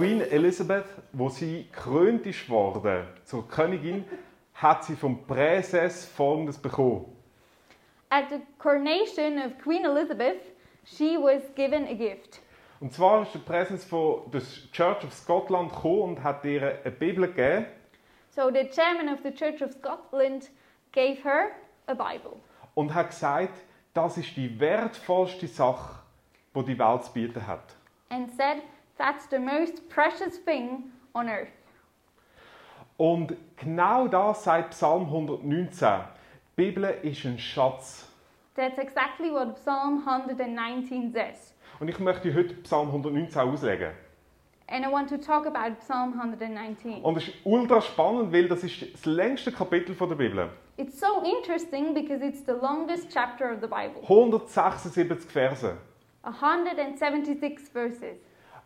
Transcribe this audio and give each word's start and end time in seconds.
Queen 0.00 0.22
Elizabeth, 0.22 0.86
wo 1.12 1.28
sie 1.28 1.66
gekrönt 1.70 2.24
ist 2.24 2.48
worden 2.48 3.06
zur 3.24 3.46
Königin, 3.46 4.06
hat 4.54 4.82
sie 4.84 4.96
vom 4.96 5.26
Präses 5.26 6.06
Folgendes 6.06 6.56
bekommen. 6.56 7.04
At 8.08 8.30
the 8.30 8.40
coronation 8.58 9.38
of 9.44 9.58
Queen 9.62 9.84
Elizabeth, 9.84 10.40
she 10.84 11.18
was 11.18 11.42
given 11.54 11.86
a 11.86 11.92
gift. 11.92 12.40
Und 12.80 12.94
zwar 12.94 13.24
ist 13.24 13.34
der 13.34 13.40
Präses 13.40 13.84
von 13.84 14.22
der 14.32 14.40
Church 14.72 15.04
of 15.04 15.12
Scotland 15.12 15.70
gekommen 15.70 16.02
und 16.02 16.24
hat 16.24 16.46
ihr 16.46 16.80
eine 16.82 16.90
Bibel 16.92 17.26
gegeben. 17.26 17.66
So 18.30 18.50
the 18.50 18.70
chairman 18.70 19.12
of 19.12 19.20
the 19.22 19.30
Church 19.30 19.62
of 19.62 19.70
Scotland 19.72 20.50
gave 20.92 21.22
her 21.22 21.50
a 21.86 21.92
Bible. 21.92 22.36
und 22.74 22.94
hat 22.94 23.10
gesagt, 23.10 23.52
das 23.92 24.16
ist 24.16 24.34
die 24.34 24.58
wertvollste 24.58 25.46
Sache, 25.46 25.98
die 26.54 26.64
die 26.64 26.78
Welt 26.78 27.04
zu 27.04 27.12
bieten 27.12 27.46
hat. 27.46 27.76
and 28.08 28.30
said, 28.34 28.62
That's 29.00 29.26
the 29.30 29.38
most 29.38 29.88
precious 29.88 30.36
thing 30.44 30.92
on 31.14 31.26
earth. 31.26 31.48
Und 32.98 33.34
genau 33.56 34.08
das 34.08 34.44
sagt 34.44 34.72
Psalm 34.72 35.04
119. 35.04 35.88
Die 36.58 36.62
Bibel 36.62 36.84
ist 37.02 37.24
ein 37.24 37.38
Schatz. 37.38 38.06
That's 38.56 38.76
exactly 38.76 39.32
what 39.32 39.54
Psalm 39.54 40.06
119 40.06 41.12
says. 41.12 41.54
Und 41.78 41.88
ich 41.88 41.98
möchte 41.98 42.34
heute 42.34 42.52
Psalm 42.56 42.88
119 42.88 43.40
auslegen. 43.40 43.92
And 44.68 44.84
I 44.84 44.92
want 44.92 45.08
to 45.08 45.16
talk 45.16 45.46
about 45.46 45.80
Psalm 45.80 46.12
119. 46.20 47.02
Und 47.02 47.16
es 47.16 47.28
ist 47.28 47.36
ultra 47.44 47.80
spannend, 47.80 48.34
weil 48.34 48.48
das 48.48 48.62
ist 48.64 48.82
das 48.92 49.06
längste 49.06 49.50
Kapitel 49.50 49.94
von 49.94 50.10
der 50.10 50.16
Bibel. 50.16 50.50
It's 50.76 51.00
so 51.00 51.22
interesting 51.24 51.94
because 51.94 52.22
it's 52.22 52.44
the 52.44 52.52
longest 52.52 53.10
chapter 53.10 53.50
of 53.50 53.62
the 53.62 53.66
Bible 53.66 54.02
176 54.02 55.24
Verse. 55.32 55.78
176 56.22 57.70
verses. 57.70 58.18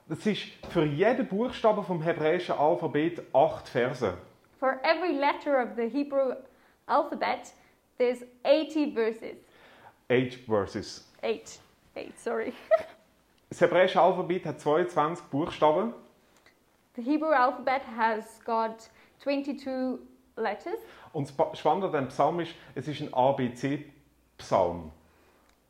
Das 0.06 0.26
ist 0.26 0.42
für 0.70 0.84
jeden 0.84 1.26
Buchstaben 1.26 1.82
vom 1.82 2.02
hebräischen 2.02 2.54
Alphabet 2.56 3.22
acht 3.32 3.68
Verse. 3.68 4.18
For 4.60 4.78
every 4.82 5.12
letter 5.12 5.62
of 5.62 5.76
the 5.76 5.88
Hebrew 5.88 6.34
alphabet, 6.86 7.52
there's 7.98 8.22
80 8.44 8.94
verses. 8.94 9.36
Eight 10.10 10.34
Verses. 10.46 11.08
Eight. 11.22 11.58
Eight, 11.96 12.18
sorry. 12.18 12.52
Das 13.50 13.60
hebräische 13.60 14.00
Alphabet 14.00 14.44
hat 14.46 14.58
22 14.60 15.26
Buchstaben. 15.26 15.94
The 16.96 17.02
Hebrew 17.02 17.30
alphabet 17.30 17.82
has 17.96 18.40
got 18.44 18.90
22 19.20 19.98
letters. 20.36 20.80
Und 21.12 21.32
das 21.38 21.58
Spannende 21.58 21.86
an 21.86 21.92
dem 21.92 22.08
Psalm 22.08 22.40
ist, 22.40 22.52
es 22.74 22.88
ist 22.88 23.00
ein 23.00 23.14
ABC-Psalm. 23.14 24.90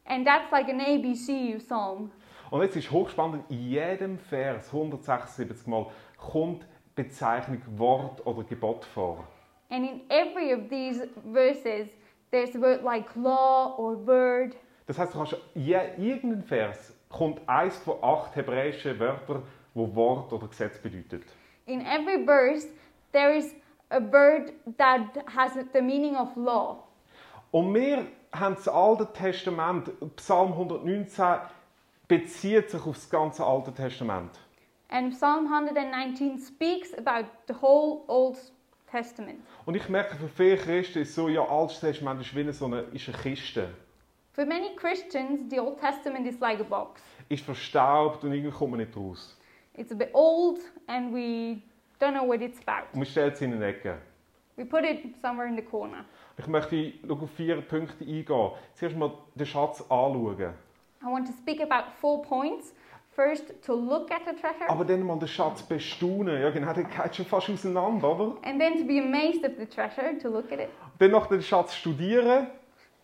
And 0.07 0.27
that's 0.27 0.51
like 0.51 0.69
an 0.69 0.81
ABC 0.81 1.59
psalm. 1.59 2.11
Und 2.55 2.63
jetzt 2.63 2.77
ist 2.77 2.93
hochspannend, 2.93 3.51
in 3.51 3.69
jedem 3.69 4.17
Vers, 4.17 4.69
176 4.69 5.67
Mal, 5.67 5.87
kommt 6.17 6.65
Bezeichnung 6.95 7.61
Wort 7.79 8.25
oder 8.25 8.45
Gebot 8.45 8.85
vor. 8.85 9.27
And 9.71 9.85
in 9.85 10.03
every 10.09 10.55
of 10.55 10.69
these 10.71 11.09
verses, 11.33 11.89
there's 12.31 12.55
a 12.55 12.61
word 12.61 12.85
like 12.85 13.07
law 13.17 13.75
or 13.77 14.07
word. 14.07 14.55
Das 14.87 14.97
heißt, 14.97 15.13
du 15.13 15.19
kannst 15.19 15.37
je, 15.57 15.81
irgendein 15.99 16.45
Vers 16.45 16.97
kommt 17.09 17.41
eins 17.49 17.77
von 17.79 17.97
acht 18.01 18.37
hebräischen 18.37 19.01
Wörtern, 19.01 19.43
wo 19.75 19.93
Wort 19.97 20.33
oder 20.33 20.47
Gesetz 20.47 20.79
bedeutet. 20.79 21.25
In 21.67 21.81
every 21.81 22.25
verse, 22.25 22.69
there 23.11 23.37
is 23.37 23.53
a 23.91 23.99
word 23.99 24.53
that 24.79 25.01
has 25.35 25.55
the 25.73 25.83
meaning 25.83 26.15
of 26.15 26.29
law. 26.37 26.85
Und 27.51 27.75
wir 27.75 28.07
haben 28.33 28.55
das 28.55 28.69
Alte 28.69 29.13
Testament, 29.13 29.91
Psalm 30.15 30.53
119 30.53 31.25
bezieht 32.09 32.71
sich 32.71 32.81
auf 32.87 32.95
das 32.95 33.09
ganze 33.11 33.45
Alte 33.45 33.73
Testament. 33.73 34.31
And 34.89 35.13
Psalm 35.13 35.47
119 35.53 36.39
speaks 36.39 36.95
about 36.95 37.29
the 37.49 37.55
whole 37.55 38.05
Old 38.07 38.37
Testament. 38.91 39.41
Und 39.67 39.75
ich 39.75 39.89
merke, 39.89 40.15
für 40.17 40.29
viele 40.29 40.57
Christen 40.57 41.01
ist 41.01 41.15
so, 41.15 41.29
ja, 41.29 41.45
Altes 41.45 41.81
Testament 41.81 42.21
ist 42.21 42.35
wie 42.35 42.41
eine, 42.41 42.53
so 42.53 42.67
eine, 42.67 42.81
ist 42.93 43.09
eine 43.09 43.19
Kiste. 43.19 43.69
For 44.33 44.45
many 44.45 44.75
Christians, 44.77 45.51
the 45.51 45.61
Old 45.61 45.81
Testament 45.81 46.27
is 46.27 46.39
like 46.41 46.61
a 46.61 46.65
box. 46.65 47.01
Ist 47.29 47.45
verstaubt 47.45 48.25
und 48.25 48.33
irgendwie 48.33 48.51
kommt 48.51 48.73
man 48.73 48.81
nicht 48.81 48.97
raus. 48.97 49.37
It's 49.77 49.91
a 49.91 49.95
bit 49.95 50.11
old 50.13 50.61
and 50.87 51.13
we 51.13 51.63
don't 52.01 52.13
know 52.13 52.27
what 52.27 52.41
it's 52.41 52.61
about. 52.67 52.87
Und 52.93 52.99
man 52.99 53.07
stellt 53.07 53.35
es 53.35 53.41
in 53.41 53.55
eine 53.55 53.67
Ecke. 53.67 53.99
We 54.57 54.65
put 54.65 54.85
it 54.85 55.17
somewhere 55.21 55.49
in 55.49 55.57
the 55.57 55.63
corner. 55.63 56.05
Ich 56.37 56.47
möchte 56.47 56.93
auf 57.09 57.31
vier 57.37 57.61
Punkte 57.63 58.05
eingehen. 58.05 58.51
Zuerst 58.75 58.97
mal 58.97 59.13
den 59.35 59.47
Schatz 59.47 59.81
anschauen. 59.83 60.55
I 61.05 61.09
want 61.13 61.27
to 61.27 61.33
speak 61.35 61.61
about 61.61 61.91
four 62.01 62.23
points. 62.23 62.73
First, 63.15 63.63
to 63.65 63.75
look 63.75 64.11
at 64.11 64.23
the 64.27 64.33
treasure, 64.35 64.69
Aber 64.69 64.85
dann 64.85 65.05
mal 65.05 65.17
den 65.19 65.29
Schatz 65.29 65.63
bestaunen. 65.63 66.41
Ja, 66.43 66.51
genau, 66.51 66.73
der 66.73 66.83
geht 66.85 67.15
schon 67.15 67.27
fast 67.27 67.49
auseinander, 67.49 68.11
oder? 68.11 68.37
and 68.43 68.59
then 68.61 68.77
to 68.79 68.85
be 68.85 68.99
amazed 68.99 69.45
of 69.45 69.53
the 69.57 69.67
treasure, 69.67 70.19
to 70.19 70.29
look 70.29 70.51
at 70.51 70.59
it, 70.59 70.69
Dann 70.99 71.13
noch 71.13 71.27
den 71.27 71.41
Schatz 71.41 71.77
studieren. 71.77 72.49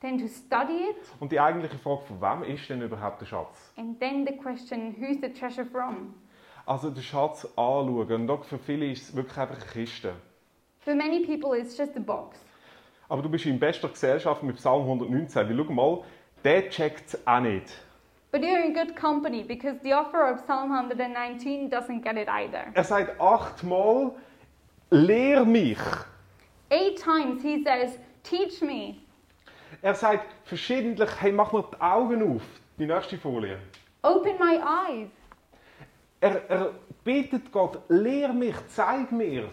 then 0.01 0.19
to 0.19 0.27
study 0.27 0.89
it, 0.91 0.97
Und 1.21 1.31
die 1.31 1.39
eigentliche 1.39 1.79
Frage, 1.79 2.01
von 2.09 2.21
wem 2.21 2.43
ist 2.55 2.69
denn 2.69 2.83
überhaupt 2.83 3.21
der 3.21 3.27
Schatz? 3.27 3.73
and 3.77 4.01
then 4.01 4.27
the 4.27 4.37
question, 4.37 4.97
who's 4.99 5.19
the 5.23 5.33
treasure 5.33 5.65
from? 5.65 6.15
Also 6.67 6.91
den 6.91 7.03
Schatz 7.05 7.45
anschauen. 7.45 8.11
Und 8.23 8.31
auch 8.31 8.43
für 8.45 8.59
viele 8.59 8.91
ist 8.91 9.11
es 9.11 9.15
wirklich 9.17 9.39
einfach 9.39 9.57
eine 9.57 9.65
Kiste. 9.85 10.13
For 10.81 10.95
many 10.95 11.25
people, 11.25 11.57
it's 11.57 11.79
just 11.79 11.97
a 11.97 12.01
box. 12.01 12.37
Aber 13.09 13.23
du 13.23 13.29
bist 13.29 13.47
in 13.47 13.61
bester 13.61 13.89
Gesellschaft 13.89 14.43
mit 14.43 14.57
Psalm 14.57 14.83
119. 14.83 15.49
Weil 15.49 15.65
schau 15.67 15.73
mal, 15.73 15.99
der 16.43 16.69
checkt 16.69 17.09
es 17.15 17.27
auch 17.27 17.41
nicht. 17.41 17.67
But 18.33 18.43
you're 18.43 18.65
in 18.65 18.73
good 18.73 18.95
company 18.95 19.43
because 19.43 19.77
the 19.83 19.93
author 19.93 20.25
of 20.25 20.41
Psalm 20.47 20.71
119 20.71 21.69
doesn't 21.69 22.03
get 22.03 22.17
it 22.17 22.29
either. 22.29 22.73
Er 22.77 22.85
sagt 22.85 23.21
achtmal, 23.21 24.13
lehr 24.91 25.45
mich. 25.45 25.79
Eight 26.71 26.97
times 26.97 27.43
he 27.43 27.65
says, 27.65 27.99
Teach 28.23 28.63
me. 28.63 29.01
Er 29.83 29.95
sagt 29.95 30.27
verschiedentlich, 30.45 31.11
hey, 31.21 31.33
mach 31.33 31.53
mir 31.53 31.63
die 31.63 31.81
Augen 31.81 32.23
auf. 32.23 32.43
Die 32.79 32.87
nächste 32.87 33.19
Folie. 33.19 33.59
Open 34.03 34.39
my 34.39 34.59
eyes. 34.59 35.09
Er, 36.21 36.49
er 36.49 36.75
bittet 37.03 37.51
Gott, 37.51 37.81
lehr 37.89 38.33
mich, 38.33 38.55
zeig 38.69 39.11
mir, 39.11 39.49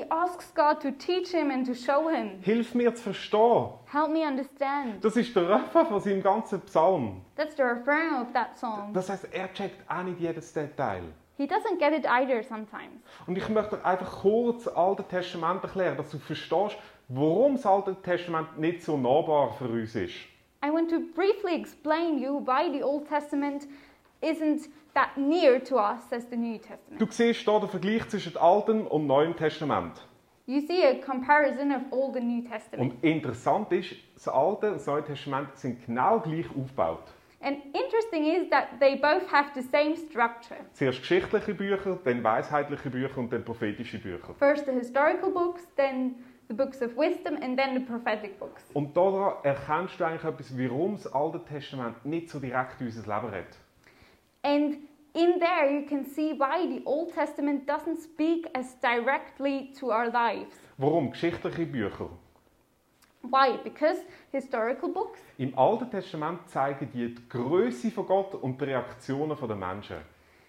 He 0.00 0.06
asks 0.08 0.50
God 0.54 0.80
to 0.80 0.92
teach 0.92 1.30
him 1.30 1.50
and 1.50 1.66
to 1.66 1.74
show 1.74 2.08
him. 2.08 2.40
hilf 2.40 2.74
mir 2.74 2.94
zu 2.94 3.02
verstehen. 3.02 3.68
Help 3.92 4.10
me 4.10 4.26
understand. 4.26 5.04
Das 5.04 5.14
ist 5.14 5.36
der 5.36 5.46
Refrain 5.46 5.86
von 5.86 6.00
seinem 6.00 6.22
ganzen 6.22 6.58
Psalm. 6.62 7.20
That's 7.36 7.54
the 7.54 7.64
refrain 7.64 8.14
of 8.14 8.32
that 8.32 8.56
song. 8.56 8.94
Das 8.94 9.10
heißt, 9.10 9.28
er 9.30 9.52
checkt 9.52 9.78
auch 9.90 10.02
nicht 10.02 10.18
jedes 10.18 10.54
Detail. 10.54 11.02
He 11.36 11.46
doesn't 11.46 11.78
get 11.78 11.92
it 11.92 12.06
either 12.06 12.42
sometimes. 12.42 13.02
Und 13.26 13.36
ich 13.36 13.46
möchte 13.50 13.84
einfach 13.84 14.22
kurz 14.22 14.64
das 14.64 14.74
Alte 14.74 15.04
Testament 15.04 15.62
erklären, 15.64 15.98
dass 15.98 16.10
du 16.10 16.18
verstehst, 16.18 16.78
warum 17.08 17.56
das 17.56 17.66
Alte 17.66 17.94
Testament 18.02 18.58
nicht 18.58 18.82
so 18.82 18.96
nahbar 18.96 19.52
für 19.52 19.68
uns 19.68 19.94
ist. 19.94 20.14
I 20.64 20.70
want 20.72 20.88
to 20.90 21.00
briefly 21.14 21.60
explain 21.60 22.18
you 22.18 22.40
why 22.46 22.72
the 22.72 22.82
Old 22.82 23.06
Testament 23.06 23.66
isn't 24.20 24.68
that 24.94 25.16
near 25.16 25.62
to 25.64 25.76
us 25.76 26.12
as 26.12 26.26
the 26.30 26.36
New 26.36 26.58
Testament. 26.58 27.00
Du 27.00 27.06
siehst 27.10 27.40
hier 27.40 27.60
den 27.60 27.68
Vergleich 27.68 28.08
zwischen 28.08 28.36
Altem 28.36 28.86
und 28.86 29.06
Neuem 29.06 29.36
Testament. 29.36 30.06
You 30.46 30.60
see 30.60 30.84
a 30.84 30.94
comparison 30.94 31.70
of 31.70 31.82
Old 31.92 32.16
and 32.16 32.26
New 32.26 32.42
Testament. 32.42 32.92
Und 32.92 33.04
interessant 33.04 33.70
ist, 33.72 33.94
das 34.14 34.26
Alte 34.28 34.68
und 34.68 34.76
das 34.78 34.86
Neue 34.86 35.04
Testament 35.04 35.56
sind 35.56 35.86
genau 35.86 36.18
gleich 36.18 36.46
aufgebaut. 36.50 37.04
And 37.42 37.58
interesting 37.72 38.26
is 38.26 38.50
that 38.50 38.80
they 38.80 38.96
both 38.96 39.30
have 39.32 39.50
the 39.54 39.62
same 39.62 39.96
structure. 39.96 40.58
Zuerst 40.74 41.00
geschichtliche 41.00 41.54
Bücher, 41.54 41.98
dann 42.04 42.22
weisheitliche 42.22 42.90
Bücher 42.90 43.16
und 43.16 43.32
dann 43.32 43.44
prophetische 43.44 43.98
Bücher. 43.98 44.34
First 44.38 44.66
the 44.66 44.72
historical 44.72 45.30
books, 45.30 45.66
then 45.76 46.16
the 46.48 46.54
books 46.54 46.82
of 46.82 46.94
wisdom, 46.96 47.36
and 47.40 47.56
then 47.56 47.74
the 47.74 47.80
prophetic 47.80 48.38
books. 48.38 48.62
Und 48.74 48.94
daran 48.94 49.34
erkennst 49.42 49.98
du 49.98 50.04
eigentlich 50.04 50.24
etwas, 50.24 50.58
warum 50.58 50.96
das 50.96 51.10
Alte 51.14 51.42
Testament 51.44 52.04
nicht 52.04 52.28
so 52.28 52.40
direkt 52.40 52.80
in 52.80 52.88
unser 52.88 53.02
Leben 53.02 53.32
redet. 53.32 53.56
And 54.42 54.78
in 55.14 55.38
there 55.38 55.70
you 55.70 55.86
can 55.86 56.04
see 56.04 56.32
why 56.32 56.66
the 56.66 56.82
Old 56.86 57.12
Testament 57.12 57.66
doesn't 57.66 58.00
speak 58.00 58.46
as 58.54 58.74
directly 58.80 59.72
to 59.78 59.90
our 59.90 60.08
lives. 60.10 60.54
Warum? 60.78 61.10
Geschichtliche 61.12 61.66
Bücher. 61.66 62.08
Why? 63.22 63.58
Because 63.62 63.98
historical 64.32 64.88
books, 64.88 65.20
Im 65.36 65.52
Alten 65.58 65.90
Testament 65.90 66.48
zeigen 66.48 66.88
die 66.92 67.14
die 67.14 67.28
Größe 67.28 67.90
von 67.90 68.06
Gott 68.06 68.34
und 68.34 68.58
die 68.60 68.64
Reaktionen 68.64 69.36
der 69.36 69.56
Menschen. 69.56 69.96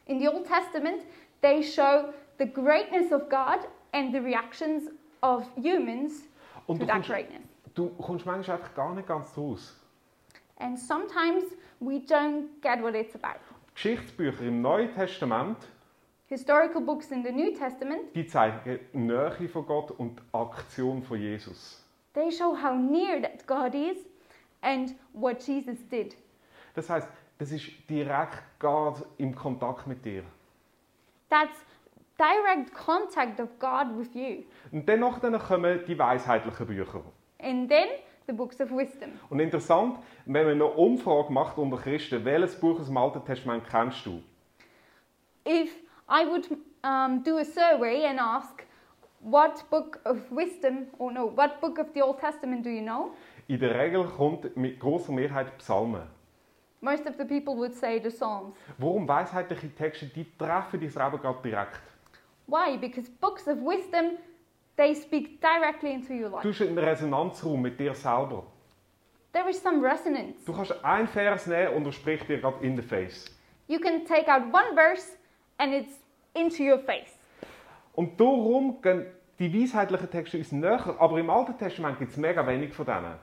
in 0.06 0.20
the 0.20 0.28
Old 0.30 0.46
Testament, 0.46 1.04
they 1.42 1.62
show 1.62 2.14
the 2.38 2.46
greatness 2.46 3.12
of 3.12 3.28
God 3.30 3.68
and 3.94 4.14
the 4.14 4.20
reactions 4.22 4.90
of 5.22 5.46
humans 5.58 6.24
Und 6.68 6.80
to 6.80 6.86
that 6.86 6.94
kommst, 6.96 7.10
greatness. 7.10 7.42
du 7.76 7.90
kommst 8.02 8.26
manchmal 8.26 8.56
einfach 8.58 8.74
gar 8.74 8.96
nicht 8.96 9.08
ganz 9.08 9.36
raus. 9.38 9.78
And 10.60 10.80
sometimes 10.80 11.44
we 11.82 12.00
don't 12.00 12.48
get 12.62 12.82
what 12.82 12.96
it's 12.96 13.16
about. 13.16 13.40
Geschichtsbücher 13.74 14.44
im 14.44 14.62
Neuen 14.62 14.94
Testament, 14.94 15.58
Historical 16.28 16.82
books 16.82 17.12
in 17.12 17.24
the 17.26 17.32
New 17.32 17.52
Testament, 17.52 18.16
die 18.16 18.26
zeigen 18.26 18.80
die 18.94 18.98
Nähe 18.98 19.50
von 19.50 19.66
Gott 19.66 19.92
und 19.92 20.20
die 20.20 20.24
Aktion 20.34 21.04
von 21.04 21.20
Jesus. 21.20 21.78
they 22.14 22.30
show 22.32 22.56
how 22.56 22.74
near 22.76 23.22
that 23.22 23.46
God 23.46 23.74
is 23.74 23.98
and 24.62 24.94
what 25.14 25.42
Jesus 25.46 25.78
did. 25.90 26.16
Das 26.74 26.90
heißt, 26.90 27.08
das 27.38 27.52
ist 27.52 27.70
direkt 27.90 28.44
Gott 28.60 29.04
im 29.18 29.36
Kontakt 29.36 29.88
mit 29.88 30.06
dir. 30.06 30.24
That's 31.30 31.58
direct 32.18 32.74
contact 32.74 33.40
of 33.40 33.50
God 33.60 33.98
with 33.98 34.14
you. 34.14 34.44
Und 34.72 34.88
dennoch 34.88 35.20
dann 35.20 35.38
kommen 35.40 35.84
die 35.86 35.98
weisheitlichen 35.98 36.68
Bücher. 36.68 37.02
And 37.40 37.70
then 37.70 37.88
the 38.32 38.38
books 38.38 38.60
of 38.60 38.72
wisdom. 38.72 39.12
Und 39.30 39.40
interessant, 39.40 40.00
wenn 40.26 40.46
man 40.46 40.54
eine 40.54 40.66
Umfrage 40.66 41.32
macht 41.32 41.58
unter 41.58 41.78
Christen, 41.78 42.24
welches 42.24 42.60
Buch 42.60 42.80
aus 42.80 42.88
dem 42.88 42.98
Alten 42.98 43.24
Testament 43.26 43.64
kennst 43.70 44.06
du? 44.06 44.22
If 45.46 45.72
I 46.10 46.26
would 46.26 46.50
um, 46.84 47.24
do 47.24 47.38
a 47.38 47.44
survey 47.44 48.06
and 48.06 48.20
ask, 48.20 48.66
what 49.20 49.70
book 49.70 50.00
of 50.06 50.20
wisdom, 50.32 50.88
or 50.98 51.12
no, 51.12 51.32
what 51.36 51.60
book 51.62 51.78
of 51.78 51.88
the 51.94 52.02
Old 52.02 52.20
Testament 52.20 52.66
do 52.66 52.70
you 52.70 52.82
know? 52.82 53.12
In 53.48 53.60
der 53.60 53.76
Regel 53.78 54.06
kommt 54.06 54.56
mit 54.56 54.80
großer 54.80 55.12
Mehrheit 55.12 55.58
Psalmen. 55.58 56.04
Most 56.80 57.06
of 57.06 57.16
the 57.18 57.26
people 57.26 57.56
would 57.56 57.76
say 57.76 58.00
the 58.02 58.10
Psalms. 58.10 58.56
Warum 58.78 59.08
weisheitliche 59.08 59.70
Texte, 59.76 60.08
die 60.08 60.26
treffen 60.38 60.80
dein 60.80 60.90
Leben 60.90 61.22
gerade 61.22 61.40
direkt. 61.44 61.82
Why? 62.48 62.78
Because 62.78 63.10
books 63.20 63.48
of 63.48 63.58
wisdom, 63.60 64.18
they 64.82 64.96
speak 64.96 65.40
directly 65.42 65.94
into 65.94 66.14
your 66.14 66.30
Du 66.30 66.36
life. 66.36 66.48
bist 66.48 66.62
in 66.62 66.70
einem 66.78 66.88
Resonanzraum 66.88 67.62
mit 67.62 67.80
dir 67.80 67.94
selber. 67.94 68.44
There 69.34 69.48
is 69.50 69.62
some 69.62 69.82
resonance. 69.82 70.44
Du 70.46 70.54
kannst 70.54 70.74
einen 70.84 71.08
Vers 71.08 71.48
nehmen 71.48 71.74
und 71.76 71.86
er 71.86 71.92
spricht 71.94 72.28
dir 72.28 72.40
gerade 72.40 72.66
in 72.66 72.76
the 72.76 72.82
face. 72.82 73.26
You 73.68 73.80
can 73.80 74.04
take 74.06 74.28
out 74.28 74.44
one 74.52 74.74
verse 74.76 75.16
and 75.58 75.74
it's 75.74 75.94
into 76.34 76.64
your 76.64 76.80
face. 76.80 77.16
Und 77.94 78.20
darum 78.20 78.82
gehen 78.82 79.06
die 79.40 79.54
weisheitlichen 79.54 80.10
Texte 80.10 80.38
uns 80.38 80.52
näher, 80.52 80.96
aber 81.00 81.20
im 81.20 81.30
Alten 81.30 81.58
Testament 81.58 82.00
gibt 82.00 82.12
es 82.12 82.18
mega 82.18 82.46
wenig 82.46 82.74
von 82.74 82.86
denen. 82.86 83.16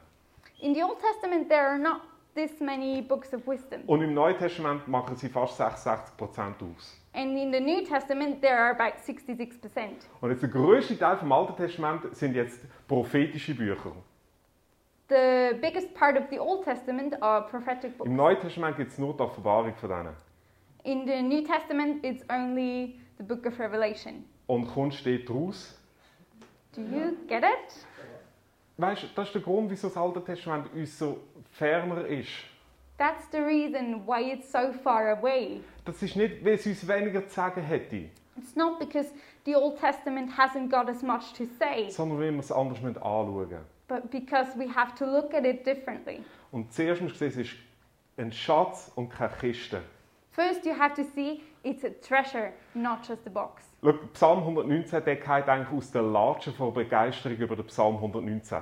In 0.61 0.75
the 0.75 0.83
Old 0.83 0.99
Testament, 1.01 1.49
there 1.49 1.67
are 1.67 1.79
not 1.79 2.01
this 2.39 2.61
many 2.61 3.03
books 3.03 3.35
of 3.35 3.47
wisdom. 3.47 3.83
Und 3.87 4.03
im 4.03 4.15
Neuen 4.15 4.39
Testament 4.39 4.87
machen 4.87 5.17
sie 5.17 5.29
fast 5.29 5.61
66% 5.61 6.13
aus. 6.63 6.97
And 7.13 7.37
in 7.37 7.53
the 7.53 7.61
New 7.61 7.85
Testament, 7.85 8.41
there 8.41 8.57
are 8.57 8.71
about 8.71 8.99
66%. 9.05 9.59
Und 10.21 10.31
jetzt 10.31 10.43
der 10.43 10.49
grösste 10.49 10.97
Teil 10.97 11.17
vom 11.17 11.33
Alten 11.33 11.57
Testament 11.57 12.15
sind 12.15 12.35
jetzt 12.35 12.61
prophetische 12.87 13.55
Bücher. 13.55 13.93
The 15.09 15.57
biggest 15.61 15.95
part 15.95 16.17
of 16.17 16.25
the 16.31 16.39
Old 16.39 16.65
Testament 16.65 17.21
are 17.23 17.47
prophetic 17.49 17.97
books. 17.97 18.09
Im 18.09 18.17
Neuen 18.17 18.39
Testament 18.39 18.77
gibt 18.77 18.93
es 18.93 18.99
nur 18.99 19.17
die 19.17 19.23
Offenbarung 19.23 19.75
von 19.75 19.89
denen. 19.89 20.17
In 20.85 21.07
the 21.07 21.23
New 21.23 21.43
Testament, 21.43 22.05
it's 22.05 22.23
only 22.31 23.01
the 23.17 23.25
book 23.25 23.47
of 23.47 23.59
Revelation. 23.59 24.25
Und 24.47 24.69
Kunst 24.69 24.99
steht 24.99 25.29
daraus. 25.29 25.79
Do 26.73 26.83
you 26.83 27.17
get 27.27 27.43
it? 27.43 27.87
Weißt 28.79 29.03
du, 29.03 29.07
das 29.17 29.27
ist 29.29 29.35
der 29.35 29.43
Grund, 29.43 29.71
wieso 29.71 29.89
das 29.89 29.97
Alte 29.97 30.23
Testament 30.25 30.73
uns 30.73 30.97
so 30.99 31.19
ferner 31.51 32.07
ist. 32.07 32.29
That's 32.97 33.29
the 33.33 33.39
reason 33.39 34.07
why 34.07 34.33
it's 34.33 34.51
so 34.53 34.73
far 34.73 35.09
away. 35.19 35.61
Das 35.85 36.01
ist 36.03 36.15
nicht, 36.17 36.45
weil 36.45 36.55
es 36.55 36.67
uns 36.67 36.87
weniger 36.87 37.27
zu 37.27 37.35
sagen 37.35 37.61
hätte, 37.63 38.09
It's 38.37 38.55
not 38.55 38.79
because 38.79 39.11
the 39.45 39.57
Old 39.57 39.81
Testament 39.81 40.31
hasn't 40.39 40.69
got 40.71 40.89
as 40.89 41.03
much 41.03 41.33
to 41.37 41.45
say, 41.59 41.91
sondern 41.91 42.21
weil 42.21 42.31
wir 42.33 42.39
es 42.39 42.53
anders 42.53 42.79
anschauen 42.85 43.35
müssen. 43.37 43.59
but 43.89 44.09
because 44.13 44.57
we 44.57 44.69
have 44.73 44.95
to 44.97 45.05
look 45.05 45.35
at 45.35 45.45
it 45.45 45.67
differently. 45.67 46.21
Und 46.53 46.73
zuerst 46.73 47.03
musst 47.03 47.17
du 47.17 47.19
sehen, 47.19 47.29
es 47.31 47.37
ist 47.49 47.57
ein 48.17 48.31
Schatz 48.33 48.93
und 48.95 49.09
keine 49.11 49.33
Kiste. 49.41 49.83
First, 50.39 50.65
you 50.65 50.73
have 50.73 50.95
to 50.95 51.03
see 51.03 51.43
it's 51.65 51.83
a 51.83 51.91
treasure, 51.91 52.53
not 52.73 53.03
just 53.03 53.27
a 53.27 53.31
box. 53.31 53.65
Schau, 53.83 53.93
Psalm 54.13 54.39
119 54.39 55.05
der 55.05 55.17
geht 55.17 55.49
eigentlich 55.49 55.73
aus 55.77 55.91
der 55.91 56.03
Latsche 56.03 56.53
vor 56.53 56.73
Begeisterung 56.73 57.37
über 57.39 57.57
den 57.57 57.67
Psalm 57.67 57.97
119. 57.97 58.59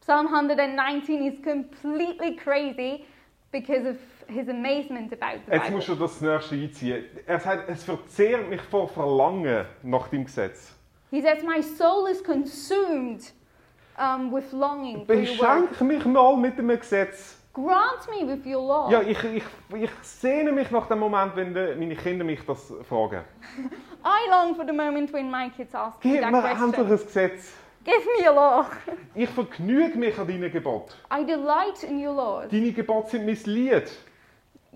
Psalm 0.00 0.26
119 0.26 1.26
is 1.26 1.38
completely 1.42 2.34
crazy 2.34 3.04
because 3.52 3.86
of 3.86 3.96
his 4.26 4.48
amazement 4.48 5.12
about 5.12 5.42
the 5.44 5.52
Jetzt 5.52 5.64
Bible. 5.64 5.76
musst 5.76 5.88
du 5.88 5.94
das 5.96 6.20
nächste 6.22 6.54
einziehen. 6.54 7.04
Er 7.26 7.40
sagt, 7.40 7.68
es 7.68 7.84
verzehrt 7.84 8.48
mich 8.48 8.62
vor 8.62 8.88
Verlangen 8.88 9.66
nach 9.82 10.08
dem 10.08 10.24
Gesetz. 10.24 10.74
He 11.10 11.20
says, 11.20 11.42
My 11.42 11.60
soul 11.60 12.08
is 12.10 12.24
consumed 12.24 13.34
um, 13.98 14.32
with 14.32 14.50
longing. 14.52 15.06
Beschenk 15.06 15.78
mich 15.82 16.06
mal 16.06 16.38
mit 16.38 16.56
dem 16.58 16.68
Gesetz. 16.68 17.35
Grant 17.56 18.06
me 18.10 18.26
with 18.26 18.44
your 18.44 18.60
law. 18.60 18.90
Ja, 18.90 19.00
ich, 19.00 19.16
ich, 19.24 19.42
ich 19.74 19.90
sehne 20.02 20.52
mich 20.52 20.70
nach 20.70 20.88
dem 20.88 20.98
Moment, 20.98 21.34
wenn 21.36 21.54
de, 21.54 21.74
meine 21.74 21.96
Kinder 21.96 22.22
mich 22.22 22.44
das 22.46 22.70
fragen. 22.86 23.22
I 24.04 24.30
long 24.30 24.54
for 24.54 24.66
the 24.66 24.74
moment 24.74 25.10
when 25.10 25.30
my 25.30 25.48
kids 25.48 25.74
ask 25.74 26.04
me 26.04 26.12
Gib 26.12 26.20
that 26.20 26.32
mir 26.32 26.38
endlich 26.44 26.62
ein 26.62 26.72
question. 26.72 27.06
Gesetz. 27.06 27.52
Give 27.82 28.04
me 28.18 28.28
a 28.28 28.30
law. 28.30 28.66
Ich 29.14 29.30
vergnüge 29.30 29.96
mich 29.96 30.18
an 30.18 30.26
deinen 30.28 30.52
Geboten. 30.52 30.92
I 31.10 31.24
delight 31.24 31.82
in 31.82 32.06
your 32.06 32.14
laws. 32.14 32.50
Deine 32.50 32.72
Gebote 32.72 33.12
sind 33.12 33.24
mein 33.24 33.38
Lied. 33.46 33.90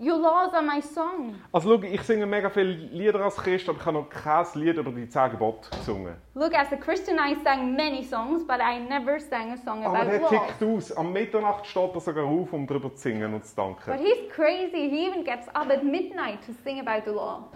Your 0.03 0.17
laws 0.17 0.51
are 0.53 0.63
my 0.63 0.81
song. 0.81 1.35
Also 1.51 1.77
schau, 1.77 1.83
ich 1.83 2.01
singe 2.01 2.25
mega 2.25 2.49
viele 2.49 2.71
Lieder 2.71 3.19
als 3.23 3.35
Christ, 3.37 3.69
aber 3.69 3.77
ich 3.77 3.85
habe 3.85 3.99
noch 3.99 4.09
kein 4.09 4.45
Lied 4.55 4.77
über 4.77 4.89
die 4.89 5.07
zehn 5.07 5.29
Gebote 5.29 5.69
gesungen. 5.69 6.15
Look, 6.33 6.55
as 6.55 6.73
a 6.73 6.75
Christian, 6.75 7.19
I 7.19 7.35
sang 7.43 7.75
many 7.75 8.01
songs, 8.03 8.43
but 8.47 8.57
I 8.59 8.79
never 8.79 9.19
sang 9.19 9.51
a 9.51 9.57
song 9.57 9.85
Aber 9.85 9.99
about 9.99 10.09
der 10.09 10.21
laws. 10.21 10.29
tickt 10.31 10.63
aus. 10.63 10.91
Am 10.97 11.13
Mitternacht 11.13 11.67
steht 11.67 11.93
er 11.93 11.99
sogar 11.99 12.25
auf, 12.25 12.51
um 12.51 12.65
darüber 12.65 12.95
zu 12.95 13.01
singen 13.09 13.31
und 13.31 13.45
zu 13.45 13.55
But 13.55 13.85
danken. 13.85 14.03
he's 14.03 14.27
crazy. 14.33 14.89
He 14.89 15.07
even 15.07 15.23
gets 15.23 15.47
up 15.49 15.69
at 15.69 15.83
midnight 15.83 16.39
to 16.47 16.53
sing 16.63 16.79
about 16.79 17.03
the 17.05 17.15
law. 17.15 17.47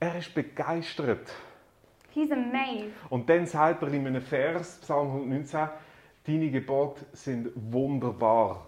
Er 0.00 0.18
ist 0.18 0.34
begeistert. 0.34 1.30
He's 2.10 2.32
amazed. 2.32 2.90
Und 3.08 3.30
dann 3.30 3.46
sagt 3.46 3.82
er 3.82 3.92
in 3.92 4.04
einem 4.04 4.20
Vers, 4.20 4.78
Psalm 4.82 5.12
119, 5.12 5.68
deine 6.26 6.50
Gebote 6.50 7.04
sind 7.12 7.50
wunderbar. 7.54 8.66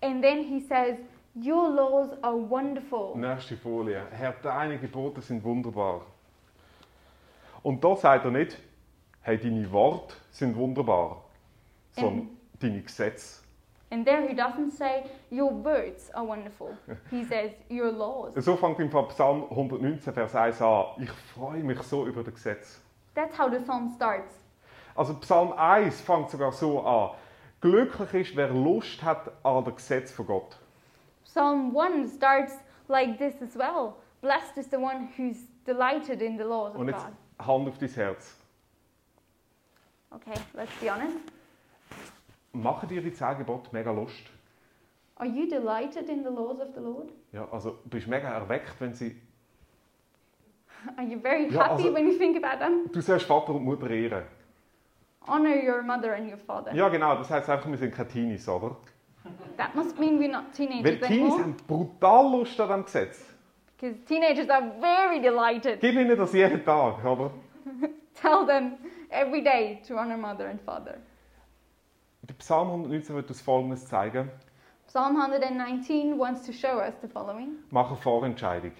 And 0.00 0.22
then 0.22 0.42
he 0.44 0.60
says, 0.60 0.96
Your 1.36 1.68
laws 1.68 2.16
are 2.22 2.34
wonderful. 2.34 3.14
Nächste 3.14 3.58
Folie. 3.58 4.00
Herr, 4.10 4.32
deine 4.42 4.78
Gebote 4.78 5.20
sind 5.20 5.44
wunderbar. 5.44 6.00
Und 7.62 7.84
da 7.84 7.94
sagt 7.94 8.24
er 8.24 8.30
nicht, 8.30 8.56
hey, 9.20 9.36
deine 9.36 9.70
Worte 9.70 10.14
sind 10.30 10.56
wunderbar, 10.56 11.24
sondern 11.92 12.28
deine 12.58 12.80
Gesetze. 12.80 13.42
And 13.90 14.06
there 14.06 14.26
he 14.26 14.34
doesn't 14.34 14.72
say, 14.72 15.04
Your 15.30 15.52
words 15.52 16.10
are 16.14 16.26
wonderful. 16.26 16.76
He 17.10 17.22
says, 17.24 17.52
Your 17.70 17.92
laws. 17.92 18.34
So 18.36 18.56
fängt 18.56 18.80
im 18.80 18.88
Psalm 18.88 19.44
119, 19.50 20.12
Vers 20.14 20.34
1 20.34 20.62
an. 20.62 20.86
Ich 20.98 21.10
freue 21.10 21.62
mich 21.62 21.80
so 21.82 22.06
über 22.06 22.24
das 22.24 22.34
Gesetz. 22.34 22.80
That's 23.14 23.38
how 23.38 23.50
the 23.50 23.58
psalm 23.58 23.92
starts. 23.94 24.34
Also 24.94 25.14
Psalm 25.20 25.52
1 25.52 26.00
fängt 26.00 26.30
sogar 26.30 26.52
so 26.52 26.80
an. 26.80 27.10
Glücklich 27.60 28.30
ist, 28.30 28.36
wer 28.36 28.48
Lust 28.48 29.02
hat 29.02 29.30
an 29.44 29.64
das 29.64 29.76
Gesetz 29.76 30.10
von 30.10 30.26
Gott. 30.26 30.58
Psalm 31.36 31.74
1 31.74 32.08
starts 32.08 32.54
like 32.88 33.18
this 33.18 33.34
as 33.42 33.54
well. 33.56 33.98
Blessed 34.22 34.56
is 34.56 34.68
the 34.68 34.78
one 34.80 35.08
who's 35.18 35.36
delighted 35.66 36.22
in 36.22 36.38
the 36.38 36.44
laws 36.44 36.74
of 36.74 36.80
Und 36.80 36.88
jetzt 36.88 37.04
God. 37.04 37.46
Hand 37.46 37.68
auf 37.68 37.78
dein 37.78 37.90
Herz. 37.90 38.34
Okay, 40.10 40.40
let's 40.54 40.72
be 40.80 40.88
honest. 40.90 41.18
Machen 42.54 42.88
dir 42.88 43.02
die 43.02 43.12
zehn 43.12 43.36
Gebote 43.36 43.68
mega 43.72 43.90
Lust? 43.90 44.30
Are 45.16 45.28
you 45.28 45.46
delighted 45.46 46.08
in 46.08 46.24
the 46.24 46.30
laws 46.30 46.58
of 46.58 46.68
the 46.74 46.80
Lord? 46.80 47.12
Ja, 47.32 47.46
also 47.52 47.72
du 47.84 47.90
bist 47.90 48.06
mega 48.08 48.28
erweckt, 48.30 48.80
wenn 48.80 48.94
sie... 48.94 49.20
Are 50.96 51.06
you 51.06 51.20
very 51.20 51.52
Ja, 51.52 51.64
happy 51.68 51.82
also- 51.82 51.94
when 51.94 52.06
you 52.06 52.16
think 52.16 52.42
about 52.42 52.60
them? 52.64 52.90
Du 52.90 53.02
sollst 53.02 53.26
Vater 53.26 53.54
und 53.54 53.64
Mutter 53.64 53.90
ehren. 53.90 54.24
Honor 55.26 55.54
your 55.62 55.82
mother 55.82 56.14
and 56.14 56.30
your 56.30 56.38
father. 56.38 56.72
Ja 56.74 56.88
genau, 56.88 57.14
das 57.16 57.28
heißt 57.28 57.50
einfach, 57.50 57.68
wir 57.70 57.76
sind 57.76 57.94
keine 57.94 58.08
Teenies, 58.08 58.48
oder? 58.48 58.76
That 59.56 59.74
must 59.74 59.98
mean 59.98 60.18
we're 60.18 60.28
not 60.30 60.46
Weil 60.46 60.52
teenagers 60.68 61.00
Teenies 61.08 61.10
anymore. 61.10 61.40
haben 61.42 61.56
brutal 61.66 62.30
Lust 62.38 62.60
an 62.60 62.68
diesem 62.68 62.84
Gesetz. 62.84 63.24
Because 63.78 64.04
teenagers 64.06 64.48
are 64.48 64.72
very 64.80 65.20
delighted. 65.20 65.80
Gib 65.80 65.94
ihnen 65.96 66.16
das 66.16 66.32
jeden 66.32 66.64
Tag, 66.64 67.04
oder? 67.04 67.30
Tell 68.14 68.46
them 68.46 68.78
every 69.10 69.42
day 69.42 69.80
to 69.86 69.96
honor 69.98 70.16
mother 70.16 70.46
and 70.48 70.60
father. 70.62 70.98
Der 72.22 72.34
Psalm 72.38 72.68
119 72.70 73.14
wird 73.14 73.28
uns 73.28 73.40
Folgendes 73.42 73.86
zeigen. 73.86 74.30
Psalm 74.88 75.16
119 75.16 76.18
wants 76.18 76.44
to 76.46 76.52
show 76.52 76.78
us 76.80 76.94
the 77.02 77.08
following 77.08 77.56
Mach 77.70 77.88
eine 77.88 77.96
Vorentscheidung. 77.96 78.72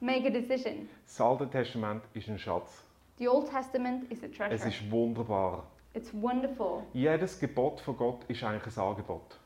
Make 0.00 0.26
a 0.26 0.30
decision. 0.30 0.88
Das 1.06 1.20
Alte 1.20 1.48
Testament 1.48 2.02
ist 2.12 2.28
ein 2.28 2.38
Schatz. 2.38 2.84
The 3.18 3.28
Old 3.28 3.48
Testament 3.48 4.10
is 4.10 4.22
a 4.22 4.26
Es 4.26 4.32
treasure. 4.36 4.68
ist 4.68 4.90
wunderbar. 4.90 5.64
It's 5.94 6.10
wonderful. 6.14 6.84
Jedes 6.94 7.38
Gebot 7.38 7.80
von 7.80 7.96
Gott 7.96 8.24
ist 8.28 8.42
eigentlich 8.42 8.76
ein 8.76 8.82
Angebot. 8.82 9.38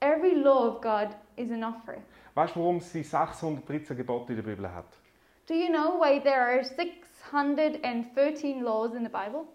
Every 0.00 0.34
law 0.34 0.66
of 0.68 0.80
God 0.80 1.10
is 1.36 1.52
an 1.52 1.62
offer. 1.62 1.98
Weißt 2.34 2.56
du, 2.56 2.60
warum 2.60 2.78
es 2.78 2.90
die 2.90 3.04
613 3.04 3.96
Gebote 3.96 4.32
in 4.32 4.36
der 4.36 4.42
Bibel 4.42 4.68
hat? 4.72 4.98
Do 5.46 5.54
you 5.54 5.68
know 5.68 6.00
why 6.00 6.18
there 6.20 6.40
are 6.40 6.64
613 6.64 8.62
laws 8.62 8.94
in 8.94 9.04
the 9.04 9.08
Bible? 9.08 9.46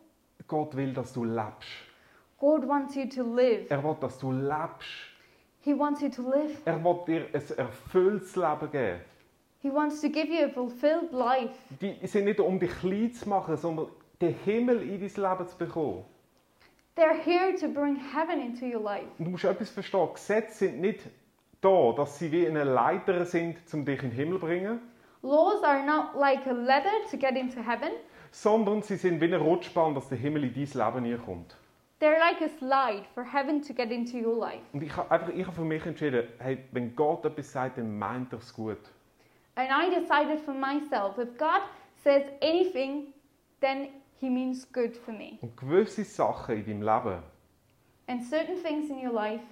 Gott 0.47 0.73
will, 0.75 0.93
dass 0.93 1.11
du 1.11 1.25
lebst. 1.25 1.67
God 2.39 2.65
wants 2.65 2.95
you 2.95 3.09
to 3.09 3.23
live. 3.23 3.69
Er 3.69 3.83
will, 3.83 3.97
dass 3.99 4.17
du 4.19 4.31
lebst. 4.31 4.87
He 5.61 5.77
wants 5.77 6.01
you 6.01 6.07
to 6.09 6.21
live. 6.21 6.61
Er 6.63 6.81
will 6.81 7.03
dir 7.05 7.25
ein 7.33 7.57
erfülltes 7.57 8.37
Leben 8.37 8.71
geben. 8.71 9.01
He 9.59 9.69
wants 9.69 9.99
to 9.99 10.07
give 10.07 10.27
you 10.27 10.45
a 10.45 10.49
fulfilled 10.49 11.11
life. 11.11 11.55
Die 11.81 11.97
sind 12.07 12.23
nicht 12.25 12.39
um 12.39 12.57
dich 12.57 12.71
klein 12.79 13.11
zu 13.11 13.27
machen, 13.27 13.57
sondern 13.57 13.87
den 14.21 14.33
Himmel 14.45 14.81
in 14.81 15.01
dein 15.01 15.09
Leben 15.09 15.47
zu 15.47 15.57
bekommen. 15.57 16.05
They're 16.97 17.13
here 17.23 17.55
to 17.59 17.67
bring 17.67 17.95
heaven 17.95 18.41
into 18.41 18.65
your 18.65 18.81
life. 18.81 19.05
Und 19.19 19.25
du 19.25 19.31
musst 19.31 19.45
etwas 19.45 19.69
verstehen. 19.69 20.09
Gesetze 20.13 20.53
sind 20.65 20.81
nicht 20.81 21.01
da, 21.61 21.93
dass 21.95 22.17
sie 22.17 22.31
wie 22.31 22.47
eine 22.47 22.63
Leiter 22.63 23.23
sind, 23.25 23.57
um 23.71 23.85
dich 23.85 24.01
in 24.01 24.09
den 24.09 24.15
Himmel 24.15 24.39
zu 24.39 24.45
bringen, 24.45 24.79
Laws 25.23 25.63
are 25.63 25.83
not 25.85 26.15
like 26.15 26.45
a 26.47 26.51
ladder 26.53 26.91
to 27.09 27.17
get 27.17 27.35
into 27.35 27.59
heaven. 27.61 27.89
sondern 28.31 28.81
sie 28.81 28.95
sind 28.97 29.21
wie 29.21 29.25
ein 29.25 29.33
Rutschbahn, 29.33 29.95
dass 29.95 30.09
der 30.09 30.17
Himmel 30.17 30.43
in 30.43 30.53
dein 30.53 30.63
Leben 30.93 31.03
nie 31.03 31.17
kommt. 31.17 31.55
They're 31.99 32.19
like 32.19 32.41
a 32.41 32.49
slide 32.59 33.05
for 33.15 33.23
heaven 33.23 33.61
to 33.63 33.73
get 33.73 33.91
into 33.91 34.17
your 34.17 34.37
life. 34.37 34.61
Und 34.73 34.83
ich 34.83 34.95
habe 34.95 35.09
einfach 35.11 35.29
ich 35.29 35.45
habe 35.45 35.55
für 35.55 35.63
mich 35.63 35.83
entschieden, 35.85 36.27
hey, 36.39 36.59
wenn 36.71 36.95
Gott 36.95 37.25
etwas 37.25 37.51
sagt, 37.51 37.77
dann 37.77 37.97
meint 37.97 38.31
er 38.33 38.39
es 38.39 38.53
gut. 38.53 38.77
And 39.55 39.69
I 39.69 39.89
decided 39.89 40.39
for 40.41 40.53
myself 40.53 41.17
if 41.17 41.35
God 41.37 41.61
says 42.03 42.23
anything, 42.41 43.13
then 43.61 43.89
He 44.19 44.29
means 44.29 44.71
good 44.71 44.95
for 44.95 45.13
me. 45.13 45.37
Und 45.41 45.55
gewisse 45.57 46.03
Sachen 46.03 46.55
in 46.57 46.65
deinem 46.65 46.81
Leben 46.81 47.23
And 48.07 48.23
certain 48.23 48.55
things 48.63 48.89
in 48.89 49.05
your 49.05 49.13
life 49.13 49.43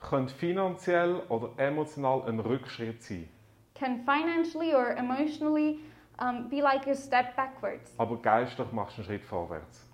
können 0.00 0.28
finanziell 0.28 1.22
oder 1.28 1.50
emotional 1.56 2.22
ein 2.26 2.40
Rückschritt 2.40 3.02
sein. 3.02 3.28
can 3.74 4.04
financially 4.04 4.74
or 4.74 4.96
emotionally 4.96 5.80
um, 6.18 6.48
be 6.48 6.60
like 6.60 6.86
a 6.86 6.94
step 6.94 7.34
backwards. 7.36 7.92
Aber 7.98 8.16
geistlich 8.16 8.70
machst 8.72 8.96
du 8.98 9.02
einen 9.02 9.06
Schritt 9.06 9.24
vorwärts. 9.24 9.86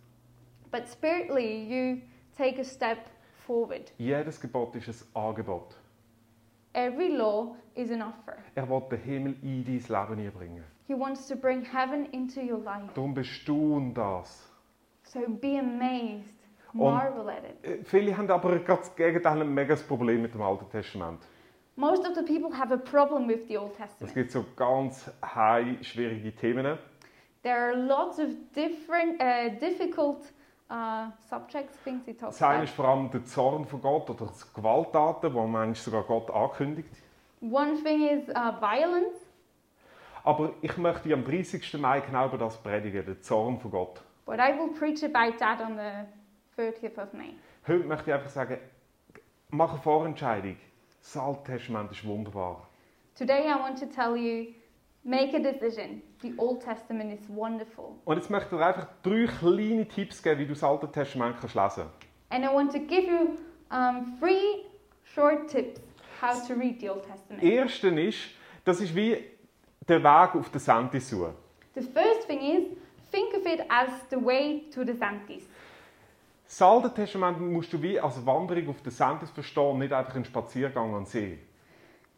But 0.70 0.88
spiritually, 0.88 1.62
you 1.64 2.02
take 2.37 2.58
a 2.60 2.64
step 2.64 2.98
forward. 3.46 3.92
Jedes 3.98 4.40
Gebot 4.40 4.75
ist 4.76 4.88
ein 4.88 5.22
Angebot. 5.22 5.75
Every 6.75 7.08
law 7.08 7.56
is 7.75 7.90
an 7.90 8.02
offer. 8.02 8.37
Er 8.54 8.68
will 8.68 8.82
den 8.90 9.00
Himmel 9.00 9.37
in 9.42 9.64
dein 9.64 9.75
Leben 9.76 10.26
einbringen. 10.26 10.64
He 10.88 10.95
wants 10.95 11.28
to 11.28 11.37
bring 11.37 11.62
heaven 11.62 12.07
into 12.12 12.40
your 12.40 12.59
life. 12.59 12.90
Darum 12.95 13.12
bestaunen 13.14 13.92
das. 13.92 14.49
So 15.04 15.21
be 15.28 15.59
amazed, 15.59 16.35
marvel 16.73 17.28
at 17.28 17.45
it. 17.45 17.62
Äh, 17.62 17.85
Viele 17.85 18.16
haben 18.16 18.30
aber 18.30 18.59
das 18.59 18.97
Gegenteil 18.97 19.40
ein 19.42 19.52
mega 19.52 19.76
Problem 19.76 20.23
mit 20.23 20.33
dem 20.35 20.40
Alten 20.40 20.68
Testament. 20.71 21.21
Most 21.76 22.07
of 22.09 22.14
the 22.16 22.23
people 22.23 22.50
have 22.59 22.73
a 22.73 22.76
problem 22.78 23.28
with 23.28 23.47
the 23.49 23.57
Old 23.59 23.73
Es 23.73 23.76
Testament. 23.78 24.14
gibt 24.14 24.30
so 24.33 24.45
ganz 24.57 25.11
high 25.23 25.76
schwierige 25.85 26.35
Themen. 26.35 26.78
There 27.42 27.54
are 27.57 27.76
lots 27.76 28.18
of 28.18 28.28
different, 28.54 29.21
uh, 29.23 29.50
difficult 29.61 30.33
uh, 30.71 31.11
subjects, 31.28 31.76
things 31.85 32.04
he 32.07 32.14
talks 32.14 32.42
about. 32.42 32.64
ist 32.64 32.75
vor 32.75 32.87
allem 32.87 33.11
der 33.11 33.25
Zorn 33.26 33.64
von 33.66 33.80
Gott 33.80 34.11
oder 34.11 34.28
Gewalttaten, 34.54 35.33
wo 35.35 35.47
manchmal 35.47 35.75
sogar 35.75 36.02
Gott 36.02 36.30
ankündigt. 36.30 36.90
One 37.42 37.76
thing 37.83 38.09
is 38.09 38.28
uh, 38.30 38.52
violence. 38.59 39.27
Aber 40.28 40.52
ich 40.61 40.76
möchte 40.76 41.11
am 41.14 41.25
30. 41.25 41.78
Mai 41.78 42.00
genau 42.00 42.26
über 42.26 42.37
das 42.37 42.58
predigen, 42.58 43.02
den 43.02 43.23
Zorn 43.23 43.58
von 43.58 43.70
Gott. 43.70 44.02
But 44.26 44.35
I 44.35 44.52
will 44.52 44.68
preach 44.78 45.02
about 45.02 45.38
that 45.38 45.58
on 45.58 45.78
the 45.78 46.61
30th 46.62 47.02
of 47.02 47.14
May. 47.14 47.30
Heute 47.66 47.87
möchte 47.87 48.11
ich 48.11 48.14
einfach 48.14 48.28
sagen, 48.28 48.58
mach 49.49 49.73
eine 49.73 49.80
Vorentscheidung. 49.80 50.58
Das 51.00 51.16
Alte 51.16 51.52
Testament 51.52 51.92
ist 51.92 52.06
wunderbar. 52.06 52.68
Today 53.16 53.47
I 53.47 53.58
want 53.58 53.80
to 53.80 53.87
tell 53.87 54.16
you 54.16 54.52
make 55.02 55.35
a 55.35 55.38
decision. 55.38 56.02
The 56.20 56.35
Old 56.37 56.62
Testament 56.62 57.18
is 57.18 57.26
wonderful. 57.35 57.94
Und 58.04 58.18
jetzt 58.18 58.28
möchte 58.28 58.54
ich 58.54 58.61
dir 58.61 58.66
einfach 58.66 58.88
drei 59.02 59.25
kleine 59.25 59.88
Tipps 59.88 60.23
geben, 60.23 60.40
wie 60.40 60.44
du 60.44 60.52
das 60.52 60.62
Alte 60.62 60.92
Testament 60.92 61.37
kannst 61.40 61.54
lesen 61.54 61.85
And 62.28 62.44
I 62.44 62.49
want 62.49 62.70
to 62.73 62.80
give 62.80 63.11
you 63.11 63.38
um, 63.70 64.18
three 64.20 64.66
short 65.04 65.49
tips 65.49 65.80
how 66.20 66.47
to 66.47 66.52
read 66.52 66.82
the 66.82 66.90
Old 66.90 67.06
Testament. 67.06 67.42
Erstens 67.42 67.99
ist, 67.99 68.18
das 68.66 68.82
ist 68.82 68.94
wie 68.94 69.38
der 69.88 70.02
Weg 70.02 70.35
auf 70.35 70.50
den 70.50 70.61
Santi 70.61 71.00
zu. 71.00 71.33
The 71.75 71.80
first 71.80 72.26
thing 72.26 72.40
is 72.40 72.76
think 73.11 73.35
of 73.35 73.47
it 73.47 73.61
as 73.68 73.90
the 74.11 74.16
way 74.16 74.64
to 74.75 74.85
the 74.85 74.92
Santis. 74.92 75.45
Das 76.45 76.62
Alte 76.62 76.92
Testament 76.92 77.40
musst 77.40 77.73
du 77.73 77.83
wie 77.83 78.00
als 78.00 78.25
Wanderung 78.25 78.71
auf 78.71 78.83
den 78.83 78.90
Santis 78.90 79.30
verstehen, 79.30 79.78
nicht 79.78 79.92
einfach 79.92 80.14
einen 80.14 80.25
Spaziergang 80.25 80.95
an 80.95 81.04
den 81.04 81.07
See. 81.07 81.38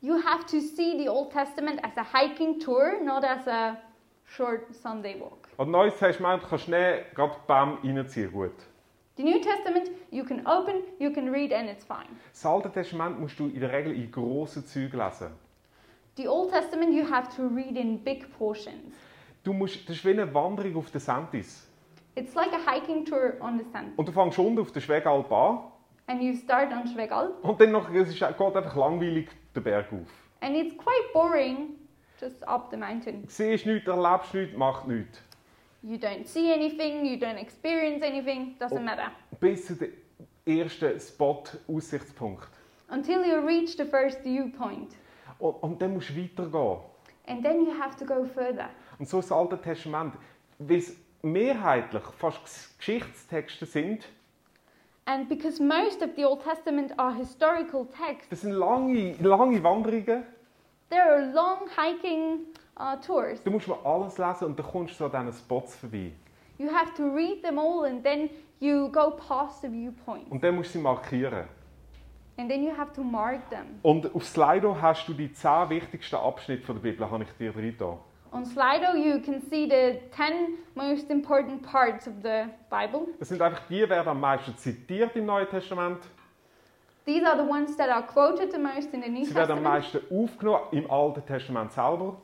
You 0.03 0.15
have 0.25 0.47
to 0.47 0.61
see 0.61 0.97
the 0.97 1.09
Old 1.09 1.31
Testament 1.31 1.85
as 1.85 1.97
a 1.97 2.05
hiking 2.05 2.59
tour, 2.59 3.01
not 3.03 3.23
as 3.23 3.47
a 3.47 3.77
short 4.25 4.73
Sunday 4.75 5.21
walk. 5.21 5.49
Und 5.57 5.71
Neues 5.71 5.97
Testament 5.99 6.43
kannst 6.49 6.65
du 6.65 6.71
schnell 6.71 7.05
gerade 7.15 7.37
beim 7.47 7.79
reinziehen, 7.85 8.33
gut. 8.33 8.55
The 9.17 9.25
New 9.25 9.41
Testament 9.41 9.91
you 10.11 10.25
can 10.25 10.47
open, 10.47 10.77
you 10.99 11.13
can 11.13 11.29
read, 11.29 11.53
and 11.53 11.69
it's 11.69 11.85
fine. 11.85 12.09
Das 12.33 12.47
Alte 12.47 12.71
Testament 12.71 13.21
musst 13.21 13.39
du 13.39 13.49
in 13.49 13.61
der 13.61 13.71
Regel 13.71 13.95
in 13.95 14.11
grossen 14.11 14.65
Zügen 14.65 14.99
lesen. 14.99 15.33
The 16.17 16.29
Old 16.29 16.51
Testament 16.51 16.93
you 16.93 17.05
have 17.11 17.35
to 17.37 17.47
read 17.49 17.77
in 17.77 17.99
big 18.03 18.31
portions. 18.37 18.95
Du 19.43 19.53
musst, 19.53 19.89
das 19.89 19.97
ist 19.97 20.05
wie 20.05 20.11
eine 20.11 20.33
Wanderung 20.35 20.77
auf 20.77 20.91
den 20.91 21.01
Santis. 21.01 21.67
It's 22.15 22.35
like 22.35 22.53
a 22.53 22.59
hiking 22.71 23.05
tour 23.05 23.35
on 23.41 23.59
the 23.59 23.65
Santis. 23.73 23.97
Und 23.97 24.09
du 24.09 24.13
fängst 24.13 24.39
unten 24.39 24.59
auf 24.59 24.73
der 24.73 24.81
Schwegalp 24.81 25.31
an 25.33 25.61
And 26.07 26.21
you 26.23 26.35
start 26.35 26.73
on 26.73 26.87
Schwegal, 26.89 27.31
und 27.43 27.61
dann 27.61 27.71
nachher, 27.71 28.03
es 28.03 28.09
ist, 28.09 28.19
geht 28.19 28.41
einfach 28.41 28.75
langweilig 28.77 29.29
den 29.55 29.63
Berg 29.63 29.87
auf. 29.93 30.09
and 30.41 30.57
it's 30.57 30.77
quite 30.77 31.13
boring 31.15 31.77
just 32.21 32.47
up 32.49 32.69
the 32.71 32.77
mountain. 32.77 33.25
Siehst 33.29 33.65
nichts, 33.65 33.87
erlebst 33.89 34.35
nichts, 34.35 34.57
machst 34.57 34.89
nichts. 34.89 35.21
You 35.83 35.97
don't 35.97 36.27
see 36.27 36.53
anything, 36.53 37.07
you 37.07 37.17
don't 37.17 37.39
experience 37.41 38.03
anything, 38.05 38.57
doesn't 38.59 38.79
Oh. 38.79 38.83
matter. 38.83 39.13
Bis 39.39 39.67
zu 39.67 39.75
dem 39.77 39.93
ersten 40.45 40.99
Spot, 41.01 41.45
Aussichtspunkt. 41.69 42.49
Until 42.91 43.25
you 43.25 43.37
reach 43.47 43.77
the 43.77 43.85
first 43.85 44.19
viewpoint. 44.25 44.97
Und, 45.41 45.55
und 45.63 45.83
dann 45.83 45.95
musst 45.95 46.11
du 46.11 46.17
weitergehen. 46.23 46.79
And 47.27 47.43
then 47.45 47.65
you 47.65 47.73
have 47.79 47.97
to 47.99 48.05
go 48.05 48.25
further. 48.25 48.69
Und 48.99 49.09
so 49.09 49.19
das 49.19 49.31
Alte 49.33 49.61
Testament, 49.61 50.15
weil 50.59 50.79
es 50.79 50.97
mehrheitlich 51.23 52.03
fast 52.19 52.39
Ges- 52.47 52.77
Geschichtstexte 52.79 53.67
sind, 53.67 54.05
And 55.07 55.29
because 55.29 55.61
most 55.61 56.03
of 56.03 56.11
the 56.15 56.25
Old 56.25 56.43
Testament 56.45 56.97
are 56.99 57.13
historical 57.15 57.87
texts, 57.87 58.29
das 58.31 58.43
sind 58.43 58.53
lange, 58.53 59.15
lange 59.21 59.63
Wanderungen. 59.65 60.25
there 60.89 61.03
are 61.11 61.33
long 61.33 61.69
hiking 61.77 62.41
uh, 62.79 62.95
tours. 63.05 63.43
Du 63.43 63.51
musst 63.51 63.67
mal 63.67 63.79
alles 63.85 64.19
lesen 64.19 64.45
und 64.49 64.59
dann 64.59 64.67
kommst 64.67 64.95
du 65.01 65.09
so 65.09 65.11
an 65.17 65.27
diesen 65.27 65.39
Spots 65.41 65.75
vorbei. 65.77 66.13
You 66.59 66.69
have 66.73 66.93
to 66.95 67.05
read 67.13 67.43
them 67.43 67.59
all 67.59 67.87
and 67.87 68.05
then 68.05 68.29
you 68.61 68.89
go 68.93 69.11
past 69.17 69.63
the 69.63 69.69
viewpoint. 69.73 70.31
Und 70.31 70.45
dann 70.45 70.55
musst 70.57 70.75
du 70.75 70.79
sie 70.79 70.83
markieren. 70.85 71.45
And 72.41 72.49
then 72.51 72.63
you 72.63 72.71
have 72.75 72.91
to 72.95 73.03
mark 73.03 73.51
them. 73.51 73.79
Und 73.83 74.15
auf 74.15 74.25
Slido 74.25 74.75
hast 74.81 75.07
du 75.07 75.13
die 75.13 75.31
10 75.31 75.69
wichtigsten 75.69 76.17
Abschnitte 76.17 76.65
von 76.65 76.77
der 76.77 76.91
Bibel, 76.91 77.11
habe 77.11 77.25
ich 77.25 77.31
dir 77.39 77.53
drin. 77.53 77.77
On 78.33 78.47
Slido, 78.47 78.95
you 78.97 79.21
can 79.21 79.43
see 79.43 79.69
the 79.69 79.99
10 80.17 80.57
most 80.75 81.11
important 81.11 81.61
parts 81.63 82.09
of 82.09 82.15
the 82.23 82.45
Bible. 82.71 83.09
Das 83.19 83.29
sind 83.29 83.43
einfach 83.43 83.61
die, 83.69 83.87
werden 83.87 84.09
am 84.09 84.21
meisten 84.21 84.57
zitiert 84.57 85.15
im 85.17 85.27
Neuen 85.27 85.49
Testament. 85.51 85.99
These 87.05 87.27
are 87.27 87.37
the 87.37 87.47
ones 87.47 87.77
that 87.77 87.91
are 87.91 88.07
quoted 88.07 88.53
the 88.53 88.59
most 88.59 88.95
in 88.95 89.03
the 89.03 89.11
New 89.11 89.25
Sie 89.27 89.35
werden 89.35 89.59
am 89.59 89.63
Testament. 89.63 90.03
meisten 90.03 90.23
aufgenommen 90.25 90.65
im 90.71 90.91
Alten 90.91 91.27
Testament 91.27 91.73
selber. 91.73 92.17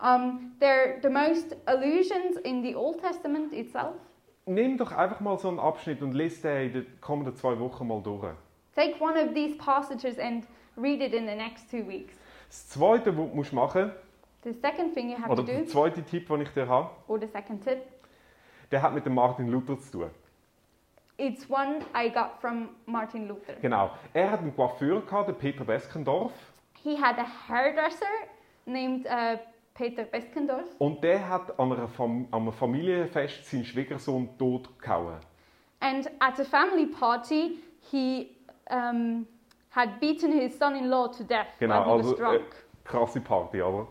Um, 0.00 0.52
they're 0.60 1.02
the 1.02 1.10
most 1.10 1.56
allusions 1.66 2.36
in 2.44 2.62
the 2.62 2.76
Old 2.76 3.00
Testament 3.00 3.52
itself. 3.52 3.96
Nimm 4.46 4.78
doch 4.78 4.92
einfach 4.92 5.18
mal 5.18 5.36
so 5.38 5.48
einen 5.48 5.58
Abschnitt 5.58 6.02
und 6.02 6.12
lese 6.12 6.42
den 6.42 6.66
in 6.66 6.72
den 6.72 7.00
kommenden 7.00 7.34
zwei 7.34 7.58
Wochen 7.58 7.88
mal 7.88 8.00
durch. 8.00 8.32
Take 8.80 8.98
one 8.98 9.16
of 9.18 9.34
these 9.34 9.54
passages 9.58 10.18
and 10.18 10.44
read 10.76 11.02
it 11.02 11.12
in 11.12 11.26
the 11.26 11.34
next 11.34 11.70
two 11.70 11.86
weeks. 11.86 12.14
Das 12.48 12.68
Zweite, 12.70 13.14
was 13.16 13.28
du 13.28 13.36
musst 13.36 13.52
machen 13.52 13.92
The 14.42 14.54
second 14.54 14.94
thing 14.94 15.10
you 15.10 15.18
have 15.18 15.30
oder 15.30 15.42
to 15.44 15.52
der 15.52 15.60
do, 15.60 15.66
zweite 15.66 16.02
Tipp, 16.02 16.26
den 16.28 16.40
ich 16.40 16.48
dir 16.48 16.66
habe, 16.66 16.88
or 17.06 17.20
the 17.20 17.26
second 17.26 17.62
tip, 17.62 17.78
der 18.72 18.80
hat 18.80 18.94
mit 18.94 19.04
dem 19.04 19.14
Martin 19.14 19.48
Luther 19.48 19.78
zu 19.78 19.90
tun. 19.98 20.10
it's 21.18 21.44
one 21.50 21.84
I 21.94 22.08
got 22.08 22.40
from 22.40 22.70
Martin 22.86 23.28
Luther. 23.28 23.52
Genau. 23.60 23.90
Er 24.14 24.30
hat 24.30 24.40
einen 24.40 24.56
Coiffeur 24.56 25.02
gehabt, 25.02 25.28
den 25.28 25.34
Peter 25.36 25.64
Beskendorf, 25.64 26.32
He 26.82 26.96
had 26.96 27.18
a 27.18 27.26
hairdresser 27.48 28.06
named 28.64 29.04
uh, 29.04 29.36
Peter 29.74 30.04
Beskendorf, 30.04 30.64
und 30.78 31.04
der 31.04 31.28
hat 31.28 31.60
an, 31.60 31.70
einer 31.74 31.86
Fam 31.88 32.26
an 32.30 32.40
einem 32.42 32.52
Familienfest 32.52 33.44
seinen 33.44 33.66
Schwiegersohn 33.66 34.30
totgehauen. 34.38 35.18
and 35.80 36.10
at 36.20 36.40
a 36.40 36.44
family 36.44 36.86
party, 36.86 37.58
he 37.90 38.30
um, 38.70 39.26
had 39.70 40.00
beaten 40.00 40.32
his 40.32 40.56
son-in-law 40.58 41.08
to 41.08 41.24
death 41.24 41.46
Genau, 41.58 41.74
while 41.80 41.84
he 41.84 41.90
also 41.90 42.10
was 42.10 42.18
drunk. 42.18 42.40
äh, 42.40 42.88
krasse 42.88 43.20
Party, 43.20 43.60
aber. 43.60 43.86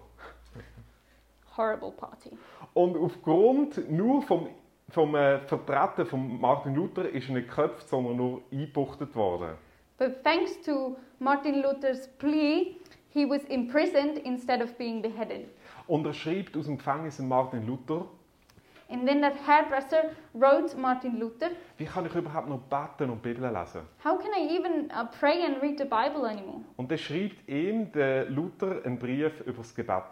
Horrible 1.58 1.92
party. 1.92 2.38
Und 2.74 2.96
aufgrund 2.98 3.90
nur 3.92 4.22
vom, 4.22 4.48
vom 4.90 5.16
äh, 5.16 5.40
Vertreten 5.40 6.06
von 6.06 6.40
Martin 6.40 6.76
Luther 6.76 7.10
ist 7.10 7.28
er 7.30 7.36
nicht 7.36 7.50
geköpft, 7.50 7.90
sondern 7.90 8.16
nur 8.18 8.42
eingebuchtet 8.52 9.16
worden. 9.16 9.56
But 9.98 10.24
thanks 10.24 10.62
to 10.62 10.96
Martin 11.20 11.62
Luther's 11.62 12.08
plea, 12.20 12.78
he 13.10 13.26
was 13.26 13.44
imprisoned 13.46 14.18
instead 14.20 14.62
of 14.62 14.78
being 14.78 15.02
beheaded. 15.02 15.50
Und 15.88 16.06
er 16.06 16.14
schreibt 16.14 16.56
aus 16.56 16.66
dem 16.68 16.78
Gefängnis 16.78 17.20
Martin 17.20 17.66
Luther, 17.68 18.06
And 18.92 19.08
then 19.08 19.22
that 19.22 19.36
hairdresser 19.46 20.16
wrote 20.34 20.76
Martin 20.76 21.20
Luther, 21.20 21.52
wie 21.78 21.86
kann 21.86 22.08
ich 22.08 22.16
überhaupt 22.16 22.50
noch 22.50 22.60
beten 22.60 23.12
und 23.12 23.22
Bibel 23.22 23.48
lesen? 23.48 23.82
How 24.04 24.18
can 24.18 24.32
I 24.36 24.58
even 24.58 24.90
uh, 24.92 25.06
pray 25.20 25.46
and 25.46 25.62
read 25.62 25.78
the 25.78 25.86
Bible 25.86 26.28
anymore? 26.28 26.62
Und 26.76 26.92
er 26.92 26.98
schreibt 26.98 27.48
ihm, 27.48 27.92
der 27.92 28.26
Luther, 28.26 28.84
einen 28.84 28.98
Brief 28.98 29.42
über 29.42 29.60
das 29.60 29.76
Gebet. 29.76 30.06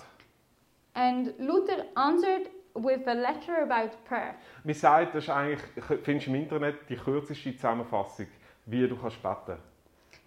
And 0.93 1.33
Luther 1.39 1.85
answered 1.95 2.51
with 2.75 3.07
a 3.07 3.13
letter 3.13 3.63
about 3.63 3.95
prayer. 4.07 4.35
Mir 4.63 4.75
sagt, 4.75 5.15
das 5.15 5.23
ist 5.23 5.29
eigentlich, 5.31 5.61
findest 6.03 6.27
du 6.27 6.31
im 6.31 6.35
Internet 6.35 6.75
die 6.87 6.95
kürzeste 6.95 7.55
Zusammenfassung, 7.55 8.27
wie 8.67 8.87
du 8.87 8.95
kannst 8.95 9.21
beten. 9.23 9.57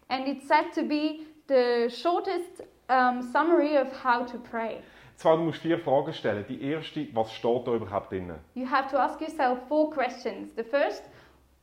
And 0.09 0.27
it's 0.27 0.49
said 0.49 0.73
to 0.75 0.83
be 0.83 1.21
the 1.47 1.89
shortest 1.89 2.65
um, 2.89 3.23
summary 3.23 3.77
of 3.77 3.93
how 4.05 4.27
to 4.27 4.39
pray. 4.39 4.83
Zwar, 5.21 5.37
du 5.37 5.45
musst 5.45 5.61
vier 5.61 5.79
Fragen 5.79 6.13
stellen. 6.13 6.45
Die 6.49 6.63
erste, 6.63 7.07
was 7.15 7.33
steht 7.33 7.67
da 7.67 7.75
überhaupt 7.75 8.11
drin? 8.11 8.33
You 8.55 8.69
have 8.69 8.91
to 8.91 8.97
ask 8.97 9.21
yourself 9.21 9.59
four 9.69 9.91
questions. 9.91 10.55
The 10.57 10.65
first, 10.65 11.05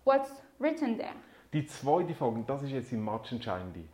what's 0.05 0.31
written 0.59 0.97
there? 0.97 1.13
Die 1.53 1.65
zweite 1.65 2.13
Frage, 2.13 2.43
das 2.45 2.63
ist 2.63 2.71
jetzt 2.71 2.91
die 2.91 2.97
matchentscheidende. 2.97 3.85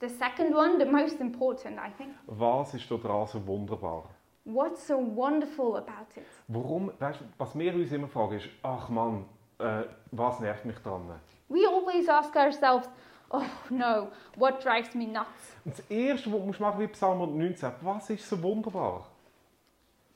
The 0.00 0.08
second 0.08 0.54
one, 0.54 0.78
the 0.78 0.84
most 0.84 1.20
important, 1.20 1.76
I 1.76 1.90
think. 1.96 2.14
Was 2.26 2.72
ist 2.74 2.88
da 2.88 2.96
dran 2.96 3.26
so 3.26 3.44
wunderbar? 3.44 4.04
What's 4.44 4.86
so 4.86 4.96
wonderful 4.96 5.76
about 5.76 6.06
it? 6.14 6.24
Warum, 6.46 6.92
weißt, 6.98 7.18
was 7.36 7.58
wir 7.58 7.74
uns 7.74 7.90
immer 7.90 8.06
fragen 8.06 8.36
ist, 8.36 8.48
ach 8.62 8.88
Mann, 8.88 9.24
äh, 9.58 9.82
was 10.12 10.38
nervt 10.40 10.64
mich 10.64 10.78
dran? 10.78 11.02
We 11.48 11.66
always 11.66 12.08
ask 12.08 12.34
ourselves, 12.36 12.88
oh 13.30 13.44
no, 13.70 14.08
what 14.36 14.62
drives 14.62 14.94
me 14.94 15.06
nuts? 15.06 15.54
Und 15.64 15.78
das 15.78 15.84
Erste, 15.90 16.32
was 16.32 16.56
du 16.56 16.62
machen 16.62 16.80
wie 16.80 16.86
Psalm 16.88 17.20
119, 17.20 17.70
was 17.82 18.10
ist 18.10 18.28
so 18.28 18.42
wunderbar? 18.42 19.06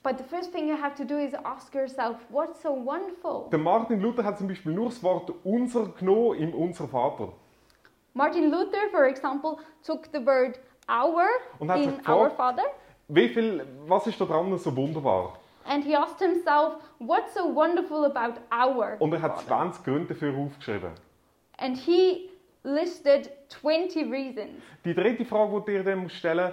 But 0.02 0.19
the 0.19 0.25
first 0.25 0.52
thing 0.52 0.69
you 0.69 0.76
have 0.76 0.97
to 0.97 1.04
do 1.04 1.16
is 1.19 1.33
ask 1.45 1.73
yourself, 1.75 2.16
what's 2.28 2.61
so 2.61 2.71
wonderful? 2.71 3.49
Der 3.50 3.59
Martin 3.59 4.00
Luther 4.00 4.25
hat 4.25 4.38
zum 4.38 4.49
Beispiel 4.49 4.73
nur 4.73 4.87
das 4.87 5.02
Wort 5.02 5.33
unser 5.45 5.87
genommen 5.88 6.38
im 6.38 6.54
Unser 6.54 6.88
Vater. 6.88 7.28
Martin 8.14 8.50
Luther, 8.50 8.90
for 8.90 9.04
example, 9.04 9.59
took 9.85 10.07
the 10.12 10.25
word 10.25 10.59
our 10.88 11.26
in 11.61 11.71
our 11.71 12.28
gefragt, 12.28 12.37
Father 12.37 12.64
wie 13.09 13.28
viel, 13.28 13.66
was 13.87 14.07
ist 14.07 14.21
da 14.21 14.25
dran 14.25 14.57
so 14.59 14.75
wunderbar? 14.75 15.35
and 15.64 15.85
he 15.85 15.95
asked 15.95 16.19
himself, 16.19 16.83
what's 16.99 17.35
so 17.35 17.47
wonderful 17.47 18.04
about 18.04 18.40
our 18.50 18.97
Und 18.99 19.12
er 19.12 19.23
hat 19.23 19.42
Father? 19.42 19.73
20 19.73 19.85
Gründe 19.85 20.14
dafür 20.14 20.37
aufgeschrieben. 20.37 20.90
And 21.59 21.76
he 21.76 22.31
listed 22.64 23.31
20 23.49 24.11
reasons. 24.11 24.62
Die 24.85 24.95
dritte 24.95 25.25
Frage, 25.25 25.62
die 25.66 25.73
dir 25.73 25.85
dann 25.85 26.00
musst 26.00 26.16
stellen 26.16 26.52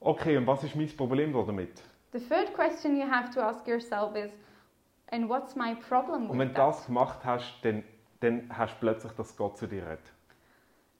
okay, 0.00 0.36
und 0.36 0.46
was 0.46 0.64
ist 0.64 0.74
mein 0.76 0.88
Problem 0.96 1.32
da 1.32 1.42
damit? 1.42 1.82
The 2.12 2.18
third 2.20 2.52
question 2.54 2.96
you 2.96 3.08
have 3.08 3.32
to 3.34 3.40
ask 3.40 3.66
yourself 3.66 4.16
is, 4.16 4.32
and 5.12 5.28
what's 5.28 5.54
my 5.54 5.74
problem 5.74 6.28
Und 6.30 6.38
with 6.38 6.38
wenn 6.40 6.48
du 6.48 6.54
das 6.54 6.86
gemacht 6.86 7.20
hast, 7.24 7.58
dann, 7.62 7.84
dann 8.20 8.48
hast 8.50 8.74
du 8.74 8.80
plötzlich, 8.80 9.12
dass 9.12 9.36
Gott 9.36 9.58
zu 9.58 9.66
dir 9.66 9.84
redet. 9.86 10.12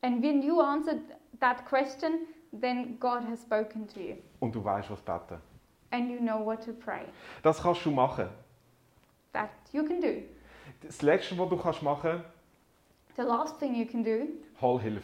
And 0.02 0.22
when 0.22 0.42
you 0.42 0.60
answered 0.60 1.00
that 1.40 1.66
question, 1.66 2.26
then 2.52 2.98
God 3.00 3.22
has 3.28 3.42
spoken 3.42 3.88
to 3.88 4.00
you, 4.00 4.16
Und 4.38 4.54
du 4.54 4.64
weißt, 4.64 4.90
was 4.90 5.00
beten. 5.00 5.40
and 5.90 6.08
you 6.10 6.18
know 6.18 6.44
what 6.44 6.64
to 6.64 6.72
pray. 6.72 7.02
Das 7.42 7.60
kannst 7.62 7.84
du 7.84 7.90
machen. 7.90 8.28
That 9.32 9.50
you 9.72 9.84
can 9.84 10.00
do. 10.00 10.22
Das 10.82 11.02
Letzte, 11.02 11.36
was 11.38 11.48
du 11.48 11.56
kannst 11.56 11.82
machen 11.82 12.22
The 13.16 13.22
last 13.22 13.58
thing 13.58 13.74
you 13.74 13.86
can 13.86 14.02
do, 14.02 14.28
hol 14.60 14.80
Hilfe. 14.80 15.02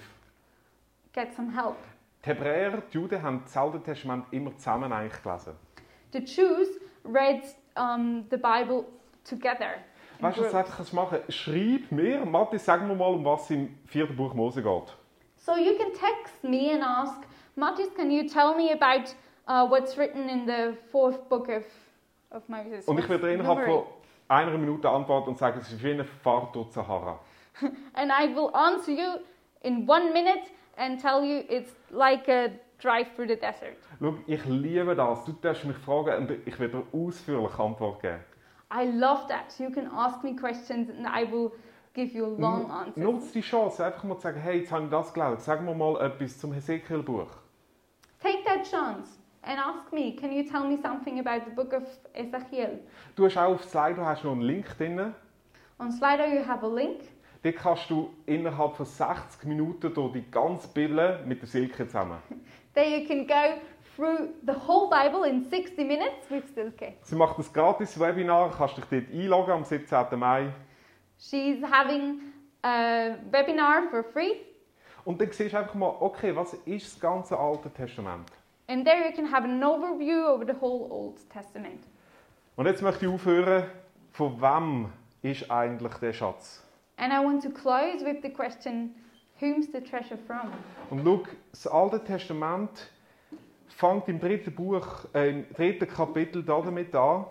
get 1.12 1.34
some 1.34 1.50
help. 1.50 1.76
Die 2.24 2.30
Hebräer, 2.30 2.82
die 2.92 2.94
Juden, 2.94 3.22
haben 3.22 3.42
das 3.44 3.56
Alte 3.56 3.80
Testament 3.80 4.26
immer 4.30 4.56
zusammen 4.56 4.92
eigentlich 4.92 5.22
gelesen. 5.22 5.54
The 6.12 6.20
Jews 6.20 6.68
read 7.04 7.42
um, 7.76 8.24
the 8.30 8.36
Bible 8.36 8.84
together. 9.24 9.74
Weißt 10.20 10.38
du, 10.38 10.42
was 10.42 10.50
du 10.50 10.58
jetzt 10.58 10.76
kannst 10.76 10.92
machen 10.94 11.18
Schreib 11.28 11.90
mir, 11.92 12.24
Matthias, 12.24 12.64
sag 12.64 12.86
mir 12.86 12.94
mal, 12.94 13.12
um 13.12 13.24
was 13.24 13.44
es 13.44 13.50
im 13.50 13.78
vierten 13.86 14.16
Buch 14.16 14.32
Mose 14.34 14.62
geht. 14.62 14.96
So 15.36 15.52
you 15.56 15.74
can 15.76 15.92
text 15.92 16.42
me 16.42 16.72
and 16.72 16.82
ask, 16.82 17.22
Matthias, 17.54 17.92
can 17.94 18.10
you 18.10 18.26
tell 18.26 18.54
me 18.56 18.72
about 18.72 19.14
uh, 19.46 19.68
what's 19.68 19.96
written 19.96 20.28
in 20.28 20.46
the 20.46 20.76
fourth 20.90 21.28
book 21.28 21.48
of, 21.48 21.64
of 22.30 22.48
Moses? 22.48 22.86
Und 22.86 22.98
ich 22.98 23.08
werde 23.08 23.32
innerhalb 23.32 23.64
von 23.64 23.84
einer 24.28 24.56
Minute 24.56 24.88
antworten 24.88 25.30
und 25.30 25.38
sagen, 25.38 25.60
es 25.60 25.70
ist 25.70 25.82
wie 25.82 25.92
eine 25.92 26.04
Fahrt 26.04 26.54
durch 26.54 26.72
Sahara. 26.72 27.20
And 27.94 28.12
I 28.12 28.34
will 28.34 28.54
answer 28.56 28.92
you 28.92 29.20
in 29.62 29.86
one 29.86 30.12
minute 30.12 30.50
and 30.76 31.00
tell 31.00 31.24
you 31.24 31.44
it's 31.48 31.72
like 31.90 32.28
a 32.28 32.50
drive 32.78 33.14
through 33.14 33.28
the 33.28 33.36
desert. 33.36 33.76
Schau, 33.98 34.14
ich 34.26 34.44
liebe 34.44 34.94
das. 34.94 35.24
Du 35.24 35.32
darfst 35.32 35.64
mich 35.64 35.76
fragen 35.76 36.16
und 36.16 36.30
ich 36.46 36.58
werde 36.58 36.78
dir 36.78 36.98
ausführlich 36.98 37.58
Antwort 37.58 38.02
geben. 38.02 38.20
I 38.70 38.84
love 38.84 39.26
that. 39.28 39.58
You 39.58 39.70
can 39.70 39.86
ask 39.86 40.22
me 40.22 40.34
questions 40.34 40.90
and 40.90 41.06
I 41.06 41.24
will 41.24 41.52
give 41.94 42.14
you 42.14 42.26
long 42.26 42.70
answers. 42.70 42.96
Nutze 42.96 43.32
die 43.32 43.40
Chance, 43.40 43.84
einfach 43.84 44.04
mal 44.04 44.16
zu 44.16 44.22
sagen, 44.22 44.40
hey, 44.40 44.58
jetzt 44.60 44.72
habe 44.72 44.84
ich 44.84 44.90
das 44.90 45.12
geglaubt. 45.12 45.40
Sag 45.40 45.62
mir 45.62 45.74
mal 45.74 46.00
etwas 46.00 46.38
zum 46.38 46.52
Hesekiel-Buch. 46.52 47.30
Take 48.20 48.42
that 48.44 48.64
chance 48.64 49.18
and 49.42 49.58
ask 49.58 49.92
me, 49.92 50.14
can 50.16 50.32
you 50.32 50.42
tell 50.42 50.64
me 50.64 50.76
something 50.76 51.20
about 51.20 51.44
the 51.46 51.54
book 51.54 51.72
of 51.72 51.84
Ezekiel? 52.12 52.80
Du 53.14 53.24
hast 53.24 53.38
auch 53.38 53.54
auf 53.54 53.64
Slido 53.64 54.04
hast 54.04 54.24
noch 54.24 54.32
einen 54.32 54.42
Link 54.42 54.66
drin. 54.76 55.14
On 55.78 55.92
Slido 55.92 56.24
you 56.24 56.44
have 56.46 56.64
a 56.64 56.68
link. 56.68 57.02
Dort 57.46 57.56
kannst 57.58 57.90
du 57.90 58.10
innerhalb 58.26 58.74
von 58.74 58.86
60 58.86 59.44
Minuten 59.44 59.94
durch 59.94 60.14
die 60.14 60.28
ganze 60.32 60.66
Bibel 60.66 61.20
mit 61.24 61.40
der 61.40 61.46
Silke 61.46 61.86
zusammen. 61.86 62.18
There 62.74 62.88
you 62.88 63.06
can 63.06 63.24
go 63.24 63.60
through 63.94 64.30
the 64.44 64.52
whole 64.66 64.90
Bible 64.90 65.24
in 65.28 65.44
60 65.48 65.86
minutes 65.86 66.28
with 66.28 66.42
Silke. 66.56 66.94
Sie 67.02 67.14
macht 67.14 67.38
ein 67.38 67.44
gratis 67.52 68.00
Webinar, 68.00 68.50
kannst 68.50 68.78
dich 68.78 68.84
dort 68.90 69.04
einloggen 69.12 69.52
am 69.52 69.62
17. 69.64 70.18
Mai. 70.18 70.48
She's 71.18 71.62
having 71.62 72.20
a 72.62 73.14
webinar 73.30 73.90
for 73.90 74.02
free 74.02 74.40
Und 75.04 75.20
dann 75.20 75.30
siehst 75.30 75.52
du 75.52 75.58
einfach 75.58 75.74
mal, 75.76 75.94
okay, 76.00 76.34
was 76.34 76.52
ist 76.64 76.94
das 76.94 77.00
ganze 77.00 77.38
Alte 77.38 77.70
Testament? 77.70 78.28
and 78.66 78.84
there 78.84 79.06
you 79.08 79.14
can 79.14 79.30
have 79.30 79.44
an 79.44 79.62
overview 79.62 80.26
over 80.26 80.44
the 80.44 80.60
whole 80.60 80.90
Old 80.90 81.30
Testament. 81.30 81.84
Und 82.56 82.66
jetzt 82.66 82.82
möchte 82.82 83.06
ich 83.06 83.12
aufhören, 83.12 83.70
von 84.10 84.42
wem 84.42 84.92
ist 85.22 85.48
eigentlich 85.48 85.94
der 85.98 86.12
Schatz? 86.12 86.65
And 86.98 87.12
I 87.12 87.20
want 87.24 87.42
to 87.42 87.50
close 87.50 88.02
with 88.02 88.22
the 88.22 88.30
question, 88.30 88.94
whom's 89.38 89.66
the 89.72 89.80
treasure 89.80 90.18
from? 90.26 90.50
Und 90.90 91.04
schau, 91.04 91.26
das 91.52 91.66
Alte 91.66 92.02
Testament 92.04 92.70
fängt 93.68 94.08
im 94.08 94.18
dritten 94.18 94.54
Buch, 94.54 95.04
äh, 95.14 95.30
im 95.30 95.46
dritten 95.54 95.86
Kapitel 95.86 96.42
damit 96.42 96.94
an, 96.94 97.26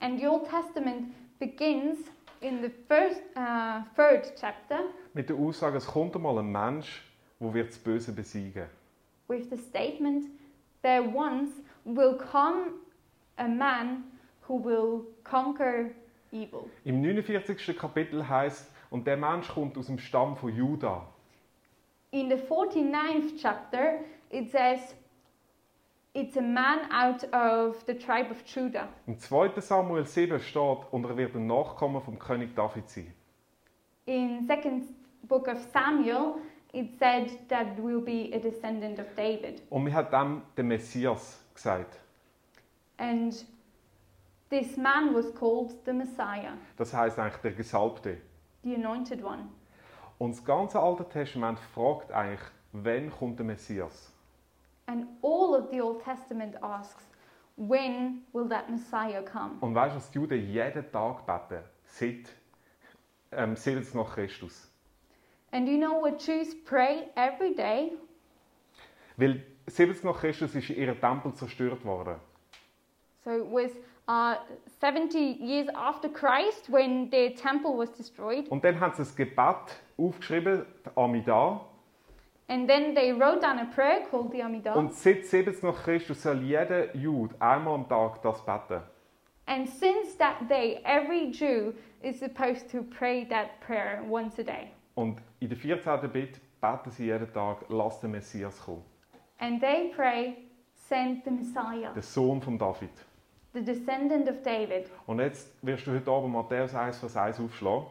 And 0.00 0.20
the 0.20 0.26
Old 0.28 0.44
Testament 0.48 1.14
begins 1.38 1.98
in 2.40 2.60
the 2.62 2.70
first, 2.86 3.22
uh, 3.34 3.82
third 3.96 4.32
chapter 4.38 4.80
mit 5.14 5.28
der 5.30 5.36
Aussage, 5.36 5.78
es 5.78 5.86
kommt 5.86 6.14
einmal 6.14 6.38
ein 6.38 6.52
Mensch, 6.52 7.02
der 7.40 7.54
wird 7.54 7.70
das 7.70 7.78
Böse 7.78 8.12
besiegen. 8.12 8.66
with 9.28 9.50
the 9.50 9.56
statement, 9.56 10.26
there 10.82 11.02
once 11.02 11.50
will 11.84 12.14
come 12.14 12.74
a 13.38 13.48
man 13.48 14.04
who 14.42 14.56
will 14.56 15.06
conquer 15.24 15.90
evil. 16.30 16.70
Im 16.84 17.00
49. 17.00 17.76
Kapitel 17.76 18.28
heißt 18.28 18.70
und 18.90 19.06
der 19.06 19.16
Mensch 19.16 19.48
kommt 19.48 19.76
aus 19.78 19.86
dem 19.86 19.98
Stamm 19.98 20.36
von 20.36 20.54
Juda. 20.54 21.06
In 22.10 22.28
the 22.28 22.36
49th 22.36 23.36
chapter, 23.40 24.00
it 24.30 24.50
says, 24.50 24.94
it's 26.14 26.36
a 26.36 26.40
man 26.40 26.90
out 26.90 27.24
of 27.34 27.82
the 27.86 27.94
tribe 27.94 28.30
of 28.30 28.42
Judah. 28.44 28.88
Im 29.06 29.18
2. 29.18 29.60
Samuel 29.60 30.06
7 30.06 30.40
steht, 30.40 30.78
und 30.90 31.04
er 31.04 31.16
wird 31.16 31.34
ein 31.34 31.46
Nachkommen 31.46 32.00
vom 32.00 32.18
König 32.18 32.54
David 32.54 32.88
sein. 32.88 33.12
In 34.06 34.46
second 34.46 34.84
book 35.24 35.48
of 35.48 35.58
Samuel, 35.72 36.36
it 36.72 36.96
said 36.98 37.30
that 37.48 37.76
will 37.82 38.00
be 38.00 38.32
a 38.34 38.38
descendant 38.38 38.98
of 38.98 39.06
David. 39.16 39.62
Und 39.68 39.84
man 39.84 39.92
hat 39.92 40.12
dem 40.12 40.42
den 40.56 40.68
Messias 40.68 41.44
gesagt. 41.52 41.98
And 42.98 43.44
this 44.48 44.76
man 44.76 45.14
was 45.14 45.34
called 45.34 45.74
the 45.84 45.92
Messiah, 45.92 46.56
Das 46.76 46.94
heißt 46.94 47.18
eigentlich 47.18 47.42
der 47.42 47.52
Gesalbte. 47.52 48.18
The 48.66 48.74
anointed 48.74 49.22
one. 49.22 49.48
Und 50.18 50.32
das 50.32 50.44
ganze 50.44 50.80
Alte 50.80 51.08
Testament 51.08 51.58
fragt 51.74 52.10
eigentlich, 52.10 52.40
wann 52.72 53.10
kommt 53.10 53.38
der 53.38 53.46
Messias? 53.46 54.12
And 54.86 55.06
all 55.22 55.54
of 55.54 55.70
the 55.70 55.80
Old 55.80 56.02
Testament 56.02 56.62
asks, 56.62 57.04
when 57.56 58.22
will 58.32 58.48
that 58.48 58.68
Messiah 58.68 59.22
come? 59.22 59.56
Und 59.60 59.74
weißt 59.74 59.94
du, 59.94 59.96
was 59.96 60.10
die 60.10 60.18
Juden 60.18 60.40
jeden 60.40 60.90
Tag 60.92 61.26
beten? 61.26 61.62
Seit, 61.84 62.34
ähm, 63.32 63.56
seit 63.56 63.76
es 63.76 63.94
nach 63.94 64.14
Christus. 64.14 64.70
And 65.52 65.68
you 65.68 65.78
know 65.78 66.00
what 66.00 66.20
Jews 66.20 66.54
pray 66.64 67.08
every 67.14 67.54
day? 67.54 67.92
Weil 69.16 69.44
70 69.66 70.04
nach 70.04 70.18
Christus 70.20 70.54
ist 70.54 70.70
ihr 70.70 71.00
Tempel 71.00 71.34
zerstört 71.34 71.84
worden. 71.84 72.16
So 73.24 73.30
it 73.30 73.50
was 73.50 73.72
uh, 74.08 74.36
70 74.80 75.18
years 75.18 75.68
after 75.74 76.08
Christ 76.08 76.68
when 76.68 77.10
the 77.10 77.34
temple 77.34 77.76
was 77.76 77.92
destroyed. 77.92 78.48
Und 78.48 78.64
dann 78.64 78.78
haben 78.80 78.94
sie 78.94 79.02
ein 79.02 79.16
Gebet 79.16 79.82
aufgeschrieben, 79.96 80.64
die 80.84 80.96
Amidah. 80.96 81.60
And 82.48 82.68
then 82.68 82.94
they 82.94 83.12
wrote 83.12 83.40
down 83.40 83.58
a 83.58 83.64
prayer 83.74 84.06
called 84.08 84.30
the 84.30 84.42
Amidah. 84.42 84.74
Und 84.76 84.94
seit 84.94 85.26
70 85.26 85.62
nach 85.62 85.82
Christus 85.82 86.22
soll 86.22 86.42
jeder 86.42 86.94
Jude 86.94 87.34
einmal 87.40 87.74
am 87.74 87.88
Tag 87.88 88.22
das 88.22 88.44
beten. 88.44 88.82
And 89.46 89.68
since 89.68 90.16
that 90.18 90.48
day, 90.48 90.80
every 90.84 91.30
Jew 91.30 91.72
is 92.02 92.18
supposed 92.18 92.68
to 92.70 92.82
pray 92.82 93.24
that 93.28 93.60
prayer 93.60 94.02
once 94.08 94.38
a 94.38 94.44
day. 94.44 94.72
Und 94.94 95.18
in 95.40 95.48
der 95.48 95.58
14. 95.58 96.10
Bitte 96.10 96.40
beten 96.60 96.90
sie 96.90 97.06
jeden 97.06 97.32
Tag, 97.32 97.64
lass 97.68 98.00
den 98.00 98.12
Messias 98.12 98.60
kommen. 98.64 98.82
And 99.38 99.60
they 99.60 99.92
pray, 99.94 100.36
send 100.74 101.24
the 101.24 101.30
Messiah, 101.30 101.92
Der 101.94 102.02
Sohn 102.02 102.40
von 102.40 102.58
David. 102.58 102.90
The 103.56 103.62
descendant 103.62 104.28
of 104.28 104.42
David. 104.42 104.90
Und 105.06 105.18
jetzt 105.18 105.48
wirst 105.62 105.86
du 105.86 105.92
heute 105.92 106.10
Abend 106.10 106.32
Matthäus 106.32 106.74
1, 106.74 106.98
Vers 106.98 107.16
1 107.16 107.40
aufschlagen. 107.40 107.86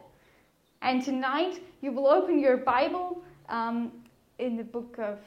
And 0.80 1.04
tonight, 1.04 1.60
you 1.80 1.92
will 1.92 2.06
open 2.06 2.38
your 2.38 2.56
Bible 2.56 3.22
um, 3.48 3.90
in 4.38 4.56
the 4.56 4.62
book 4.62 4.96
of 4.98 5.18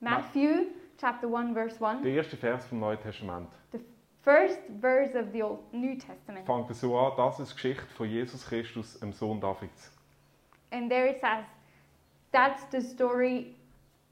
Matthew, 0.00 0.68
chapter 0.98 1.28
1, 1.28 1.52
verse 1.52 1.78
1. 1.80 2.02
Der 2.02 2.12
erste 2.12 2.36
Vers 2.36 2.64
vom 2.66 2.80
Neuen 2.80 2.98
Testament 2.98 3.48
The 3.72 3.80
first 4.22 4.58
verse 4.80 5.14
of 5.14 5.32
the 5.32 5.42
Old 5.42 5.60
New 5.72 5.96
Testament. 5.96 6.46
fängt 6.46 6.74
so 6.74 6.96
an, 6.98 7.12
das 7.16 7.38
ist 7.38 7.54
Geschichte 7.54 7.84
von 7.94 8.08
Jesus 8.08 8.46
Christus, 8.46 8.98
dem 9.00 9.12
Sohn 9.12 9.40
Davids. 9.40 9.92
And 10.70 10.88
there 10.88 11.06
it 11.06 11.20
says, 11.20 11.44
that's 12.32 12.62
the 12.70 12.80
story 12.80 13.54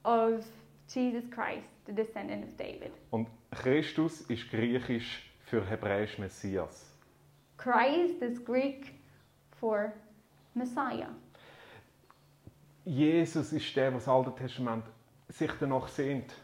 of 0.04 0.44
Jesus 0.88 1.24
Christ, 1.30 1.66
the 1.86 1.92
descendant 1.92 2.44
of 2.44 2.56
David. 2.58 2.92
Und 3.10 3.28
Christus 3.52 4.20
ist 4.22 4.50
griechisch 4.50 5.25
für 5.46 5.64
hebräisch 5.64 6.18
Messias. 6.18 6.84
Christ 7.56 8.20
is 8.20 8.44
Greek 8.44 8.92
for 9.58 9.92
Messiah. 10.54 11.08
Jesus 12.84 13.52
ist 13.52 13.74
der, 13.74 13.92
was 13.94 14.04
das 14.04 14.12
Alte 14.14 14.32
Testament 14.36 14.84
sich 15.28 15.50
danach 15.58 15.88
sehnt. 15.88 16.34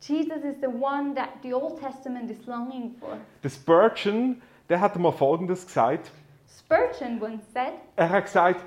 Jesus 0.00 0.42
is 0.42 0.56
the 0.60 0.66
one 0.68 1.14
that 1.14 1.28
the 1.42 1.54
Old 1.54 1.78
Testament 1.78 2.30
is 2.30 2.44
longing 2.46 2.96
for. 2.98 3.18
Der 3.42 3.50
Spurgeon, 3.50 4.42
der 4.68 4.80
hat 4.80 4.96
mal 4.98 5.12
Folgendes 5.12 5.66
gesagt. 5.66 6.10
Spurgeon 6.48 7.20
once 7.22 7.44
said, 7.52 7.72
Er 7.96 8.10
hat 8.10 8.24
gesagt, 8.24 8.64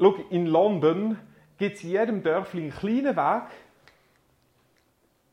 Schau, 0.00 0.14
in 0.30 0.46
London 0.46 1.18
gibt 1.58 1.76
es 1.76 1.84
in 1.84 1.90
jedem 1.90 2.22
Dörfli 2.22 2.62
einen 2.64 2.70
kleinen 2.70 3.16
Weg, 3.16 3.42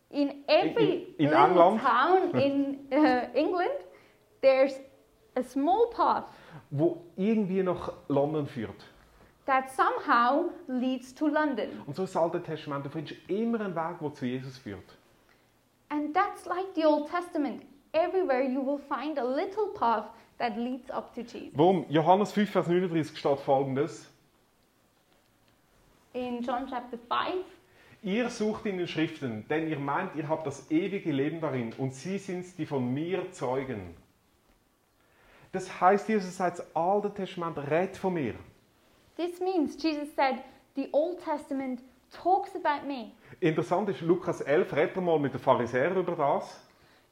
in 0.10 0.44
every 0.48 0.94
In- 1.18 1.26
in 1.26 1.30
little 1.30 1.46
England. 1.46 1.82
town 1.82 2.34
in 2.40 2.80
uh, 2.92 3.26
England, 3.34 3.72
there's 4.44 4.80
a 5.36 5.42
small 5.42 5.90
path 5.90 6.26
wo 6.70 7.02
irgendwie 7.16 7.64
nach 7.64 7.94
London 8.08 8.46
führt. 8.46 8.86
that 9.46 9.70
somehow 9.72 10.50
leads 10.68 11.14
to 11.14 11.28
London. 11.28 11.82
Und 11.86 11.96
so 11.96 12.04
ist 12.04 12.16
das 12.16 12.22
Alte 12.22 12.42
Testament. 12.42 12.86
Du 12.86 12.90
findest 12.90 13.20
immer 13.28 13.60
einen 13.60 13.76
Weg, 13.76 14.00
der 14.00 14.14
zu 14.14 14.26
Jesus 14.26 14.58
führt. 14.58 14.98
And 15.90 16.14
that's 16.14 16.46
like 16.46 16.68
the 16.76 16.86
Old 16.86 17.10
Testament. 17.10 17.64
Everywhere 17.94 18.42
you 18.42 18.62
will 18.66 18.80
find 18.80 19.20
a 19.20 19.24
little 19.24 19.68
path 19.76 20.06
that 20.40 20.58
leads 20.58 20.90
up 20.90 21.14
to 21.14 21.22
Jesus. 21.22 21.56
Warum? 21.56 21.86
Johannes 21.90 22.32
5, 22.32 22.50
Vers 22.50 22.68
39 22.68 23.18
steht 23.18 23.40
folgendes. 23.40 24.08
In 26.14 26.42
John 26.42 26.68
chapter 26.70 26.98
5, 26.98 27.46
Ihr 28.04 28.30
sucht 28.30 28.66
in 28.66 28.78
den 28.78 28.88
Schriften, 28.88 29.46
denn 29.48 29.70
ihr 29.70 29.80
meint, 29.80 30.16
ihr 30.16 30.28
habt 30.28 30.46
das 30.46 30.70
ewige 30.70 31.12
Leben 31.12 31.40
darin 31.40 31.72
und 31.78 31.94
sie 31.94 32.18
sind 32.18 32.58
die 32.58 32.66
von 32.66 32.94
mir 32.94 33.32
zeugen. 33.32 33.96
Das 35.54 35.80
heißt, 35.80 36.10
Jesus 36.10 36.36
sagt, 36.36 36.60
das 36.60 36.76
Alte 36.76 37.14
Testament 37.14 37.58
redet 37.58 37.96
von 37.96 38.14
mir. 38.14 38.34
this 39.16 39.40
means 39.40 39.76
Jesus 39.82 40.14
said, 40.16 40.38
the 40.76 40.90
Old 40.92 41.24
Testament 41.24 41.82
talks 42.12 42.56
about 42.56 42.86
me. 42.88 43.12
Interessant 43.40 43.88
ist, 43.90 44.02
Lukas 44.02 44.42
11 44.42 44.76
redet 44.76 44.96
er 44.96 45.02
mal 45.04 45.20
mit 45.20 45.34
den 45.34 45.40
Pharisäern 45.40 45.96
über 45.96 46.16
das. 46.16 46.60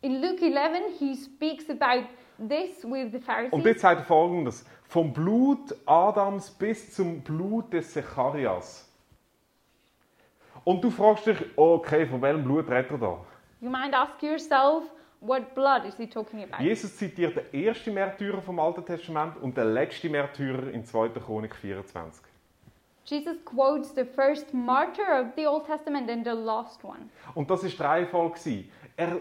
In 0.01 0.19
Luke 0.21 0.43
11, 0.43 0.97
he 0.97 1.15
speaks 1.15 1.69
about 1.69 2.07
this 2.39 2.83
with 2.83 3.11
the 3.11 3.17
Und 3.17 3.23
Pharisees. 3.23 3.65
jetzt 3.65 3.81
sagt 3.81 4.01
er 4.01 4.05
folgendes: 4.05 4.65
Vom 4.89 5.13
Blut 5.13 5.75
Adams 5.85 6.49
bis 6.49 6.95
zum 6.95 7.21
Blut 7.21 7.71
des 7.71 7.93
Zecharias. 7.93 8.87
Und 10.63 10.83
du 10.83 10.89
fragst 10.89 11.27
dich, 11.27 11.37
okay, 11.55 12.07
von 12.07 12.21
welchem 12.23 12.43
Blut 12.43 12.67
redet 12.69 12.91
er 12.91 12.97
da? 12.97 13.19
You 13.59 13.69
might 13.69 13.93
ask 13.93 14.21
yourself, 14.23 14.83
what 15.21 15.55
blood 15.55 15.85
is 15.85 15.95
he 15.95 16.07
talking 16.07 16.43
about? 16.43 16.61
Jesus 16.61 16.97
zitiert 16.97 17.35
den 17.35 17.65
ersten 17.65 17.93
Märtyrer 17.93 18.41
vom 18.41 18.59
Alten 18.59 18.85
Testament 18.85 19.37
und 19.41 19.55
den 19.55 19.73
letzten 19.73 20.11
Märtyrer 20.11 20.71
in 20.73 20.83
2. 20.83 21.09
Chronik 21.09 21.55
24. 21.55 22.25
Jesus 23.05 23.37
quotes 23.45 23.93
the 23.95 24.05
first 24.05 24.53
martyr 24.53 25.21
of 25.21 25.33
the 25.35 25.47
Old 25.47 25.65
Testament 25.65 26.09
and 26.09 26.23
the 26.23 26.33
last 26.33 26.83
one. 26.83 27.09
Und 27.33 27.49
das 27.49 27.61
die 27.61 27.75
Reihenfolge. 27.81 28.39
gewesen. 28.39 28.71
Er, 28.97 29.19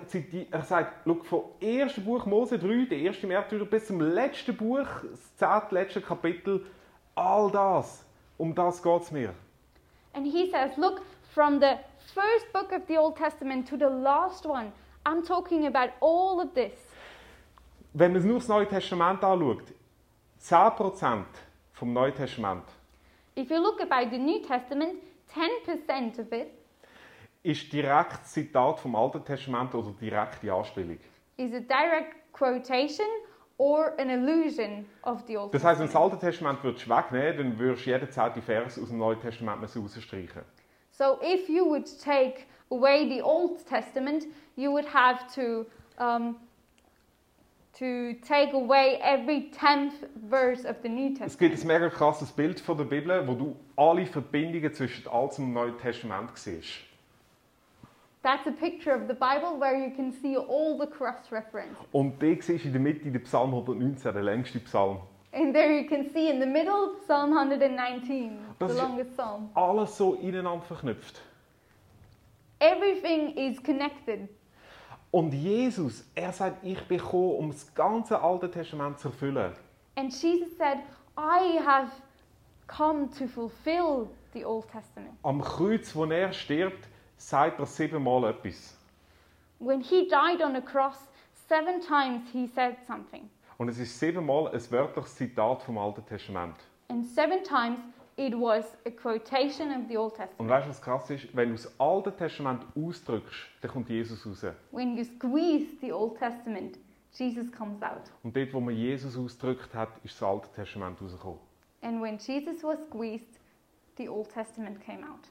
er 0.50 0.62
sagt, 0.62 1.06
schau, 1.06 1.14
vom 1.22 1.44
ersten 1.60 2.04
Buch 2.04 2.26
Mose 2.26 2.58
3, 2.58 2.86
der 2.90 2.98
erste 2.98 3.26
Märtyrer, 3.26 3.64
bis 3.64 3.86
zum 3.86 4.00
letzten 4.00 4.54
Buch, 4.56 4.86
das 5.10 5.36
zehnte 5.36 5.74
letzte 5.74 6.00
Kapitel, 6.02 6.66
all 7.14 7.50
das, 7.50 8.04
um 8.36 8.54
das 8.54 8.82
geht 8.82 9.02
es 9.02 9.10
mir. 9.10 9.32
And 10.12 10.26
he 10.26 10.50
says, 10.50 10.76
look, 10.76 11.02
from 11.32 11.60
the 11.60 11.78
first 12.12 12.52
book 12.52 12.72
of 12.72 12.82
the 12.88 12.98
Old 12.98 13.16
Testament 13.16 13.68
to 13.68 13.76
the 13.76 13.84
last 13.84 14.44
one, 14.44 14.72
I'm 15.10 15.24
talking 15.24 15.66
about 15.66 15.92
all 16.00 16.40
of 16.40 16.54
this. 16.54 16.70
Wenn 17.94 18.12
man 18.12 18.24
nur 18.24 18.38
das 18.38 18.46
Neue 18.46 18.68
Testament 18.68 19.24
anschaut, 19.24 19.64
10% 20.40 21.24
vom 21.72 21.92
Neuen 21.92 22.14
Testament 22.14 22.62
If 23.36 23.50
you 23.50 23.58
look 23.58 23.80
about 23.80 24.10
the 24.10 24.18
New 24.18 24.40
Testament, 24.40 24.94
10% 25.34 26.20
of 26.20 26.30
it 26.32 26.52
ist 27.42 27.72
direkt 27.72 28.24
Zitat 28.26 28.78
vom 28.78 28.94
Alten 28.94 29.24
Testament 29.24 29.74
oder 29.74 29.92
direkte 30.00 30.52
Anspielung. 30.52 30.98
is 31.38 31.52
a 31.54 31.60
direct 31.60 32.32
quotation 32.32 33.06
or 33.58 33.98
an 33.98 34.10
allusion 34.10 34.86
of 35.02 35.24
the 35.26 35.36
Old 35.36 35.52
Das 35.52 35.64
heißt, 35.64 35.80
wenn 35.80 35.88
das 35.88 35.96
Alte 35.96 36.18
Testament 36.20 36.62
würdest 36.62 36.88
wegnehmen 36.88 37.36
dann 37.36 37.58
würdest 37.58 37.84
du 37.84 37.90
jeden 37.90 38.08
zweiten 38.12 38.42
Vers 38.42 38.78
aus 38.78 38.88
dem 38.88 38.98
Neuen 38.98 39.20
Testament 39.20 39.62
rausstreichen. 39.62 40.42
So 40.92 41.18
if 41.20 41.48
you 41.48 41.64
would 41.66 41.86
take 42.00 42.44
away 42.70 43.08
the 43.08 43.22
Old 43.22 43.64
Testament, 43.66 44.26
you 44.56 44.72
would 44.72 44.86
have 44.86 45.32
to 45.34 45.66
um, 45.98 46.36
to 47.78 48.14
take 48.26 48.52
away 48.52 48.98
every 49.02 49.50
tenth 49.50 49.94
verse 50.28 50.64
of 50.64 50.76
the 50.82 50.88
New 50.88 51.14
Es 51.20 51.38
gibt 51.38 51.52
Testament. 51.52 51.62
ein 51.62 51.66
mega 51.82 51.88
krasses 51.88 52.30
Bild 52.32 52.60
von 52.60 52.76
der 52.76 52.84
Bibel, 52.84 53.26
wo 53.26 53.34
du 53.34 53.56
alle 53.76 54.06
Verbindungen 54.06 54.72
zwischen 54.74 55.08
Altem 55.08 55.44
und 55.46 55.52
Neuen 55.54 55.78
Testament 55.78 56.30
siehst. 56.34 56.80
That's 58.22 58.46
a 58.46 58.50
picture 58.50 58.94
of 58.94 59.08
the 59.08 59.14
Bible 59.14 59.58
where 59.58 59.74
you 59.74 59.90
can 59.96 60.12
see 60.12 60.36
all 60.36 60.76
the 60.78 60.86
cross 60.86 61.32
references. 61.32 61.78
Und 61.92 62.20
da 62.22 62.26
siehst 62.40 62.64
du 62.64 62.68
in 62.68 62.72
der 62.72 62.80
Mitte 62.82 63.10
den 63.10 63.22
Psalm 63.22 63.54
119, 63.54 64.12
der 64.12 64.22
längste 64.22 64.58
Psalm. 64.60 64.98
And 65.32 65.54
there 65.54 65.72
you 65.72 65.86
can 65.88 66.10
see 66.10 66.28
in 66.28 66.40
the 66.40 66.46
middle 66.46 66.96
Psalm 67.06 67.32
119, 67.32 68.38
Das 68.58 68.72
the 68.72 68.78
longest 68.78 69.12
psalm. 69.16 69.48
Alles 69.54 69.96
so 69.96 70.14
ineinander 70.14 70.64
verknüpft. 70.66 71.22
Everything 72.60 73.36
is 73.36 73.62
connected. 73.62 74.28
Und 75.10 75.32
Jesus, 75.34 76.04
er 76.14 76.32
sagt, 76.32 76.64
ich 76.64 76.80
bin 76.86 76.98
gekommen, 76.98 77.36
um 77.36 77.50
das 77.50 77.74
ganze 77.74 78.20
Alte 78.20 78.50
Testament 78.50 78.98
zu 78.98 79.08
erfüllen. 79.08 79.52
And 79.96 80.12
Jesus 80.12 80.56
said, 80.56 80.78
I 81.16 81.58
have 81.64 81.90
come 82.68 83.08
to 83.18 83.26
fulfill 83.26 84.08
the 84.32 84.44
Old 84.44 84.68
Testament. 84.70 85.14
Am 85.22 85.40
Kreuz, 85.40 85.94
wo 85.96 86.04
er 86.04 86.32
stirbt, 86.32 86.86
sagt 87.16 87.58
er 87.58 87.66
siebenmal 87.66 88.24
etwas. 88.24 88.76
When 89.58 89.80
he 89.80 90.08
died 90.08 90.42
on 90.42 90.54
the 90.54 90.60
cross, 90.60 91.08
seven 91.48 91.80
times 91.80 92.30
he 92.32 92.46
said 92.46 92.76
something. 92.86 93.28
Und 93.58 93.68
es 93.68 93.78
ist 93.78 93.98
siebenmal 93.98 94.48
ein 94.48 94.70
wörtliches 94.70 95.16
Zitat 95.16 95.62
vom 95.62 95.76
Alten 95.76 96.06
Testament. 96.06 96.56
And 96.88 97.04
seven 97.04 97.42
times 97.42 97.78
it 98.20 98.34
was 98.34 98.76
a 98.86 98.90
quotation 98.90 99.70
of 99.70 99.88
the 99.88 99.96
Old 99.96 100.12
Und 100.12 100.18
Testament. 100.18 100.50
weißt 100.50 100.66
du, 100.66 100.70
was 100.70 100.82
krass 100.82 101.10
ist? 101.10 101.34
Wenn 101.34 101.48
du 101.48 101.54
das 101.56 101.80
Alte 101.80 102.14
Testament 102.14 102.64
ausdrückst, 102.76 103.34
dann 103.62 103.70
kommt 103.70 103.88
Jesus 103.88 104.26
raus. 104.26 104.44
When 104.72 104.96
you 104.96 105.04
squeeze 105.04 105.66
the 105.80 105.92
Old 105.92 106.18
Testament, 106.18 106.78
Jesus 107.12 107.50
comes 107.50 107.82
out. 107.82 108.02
Und 108.22 108.36
dort, 108.36 108.52
wo 108.52 108.60
man 108.60 108.74
Jesus 108.76 109.16
ausgedrückt 109.16 109.74
hat, 109.74 109.88
ist 110.04 110.14
das 110.20 110.22
Alte 110.28 110.48
Testament 110.54 111.00
rausgekommen. 111.00 111.38
And 111.82 112.02
when 112.02 112.18
Jesus 112.18 112.62
was 112.62 112.78
squeezed, 112.88 113.40
the 113.96 114.08
Old 114.08 114.28
Testament 114.28 114.80
came 114.84 115.02
out. 115.02 115.28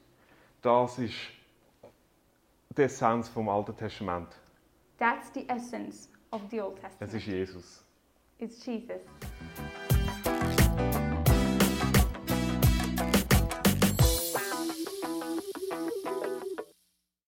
Das 0.62 0.98
ist 0.98 1.14
die 2.76 2.82
Essenz 2.82 3.28
vom 3.28 3.48
Alten 3.48 3.76
Testament. 3.76 4.28
That's 4.98 5.32
the 5.32 5.48
essence 5.48 6.08
of 6.32 6.42
the 6.50 6.60
Old 6.60 6.76
Es 6.78 6.82
Testament. 6.98 7.14
ist 7.14 7.26
Jesus. 7.26 7.84
It's 8.38 8.66
Jesus. 8.66 9.00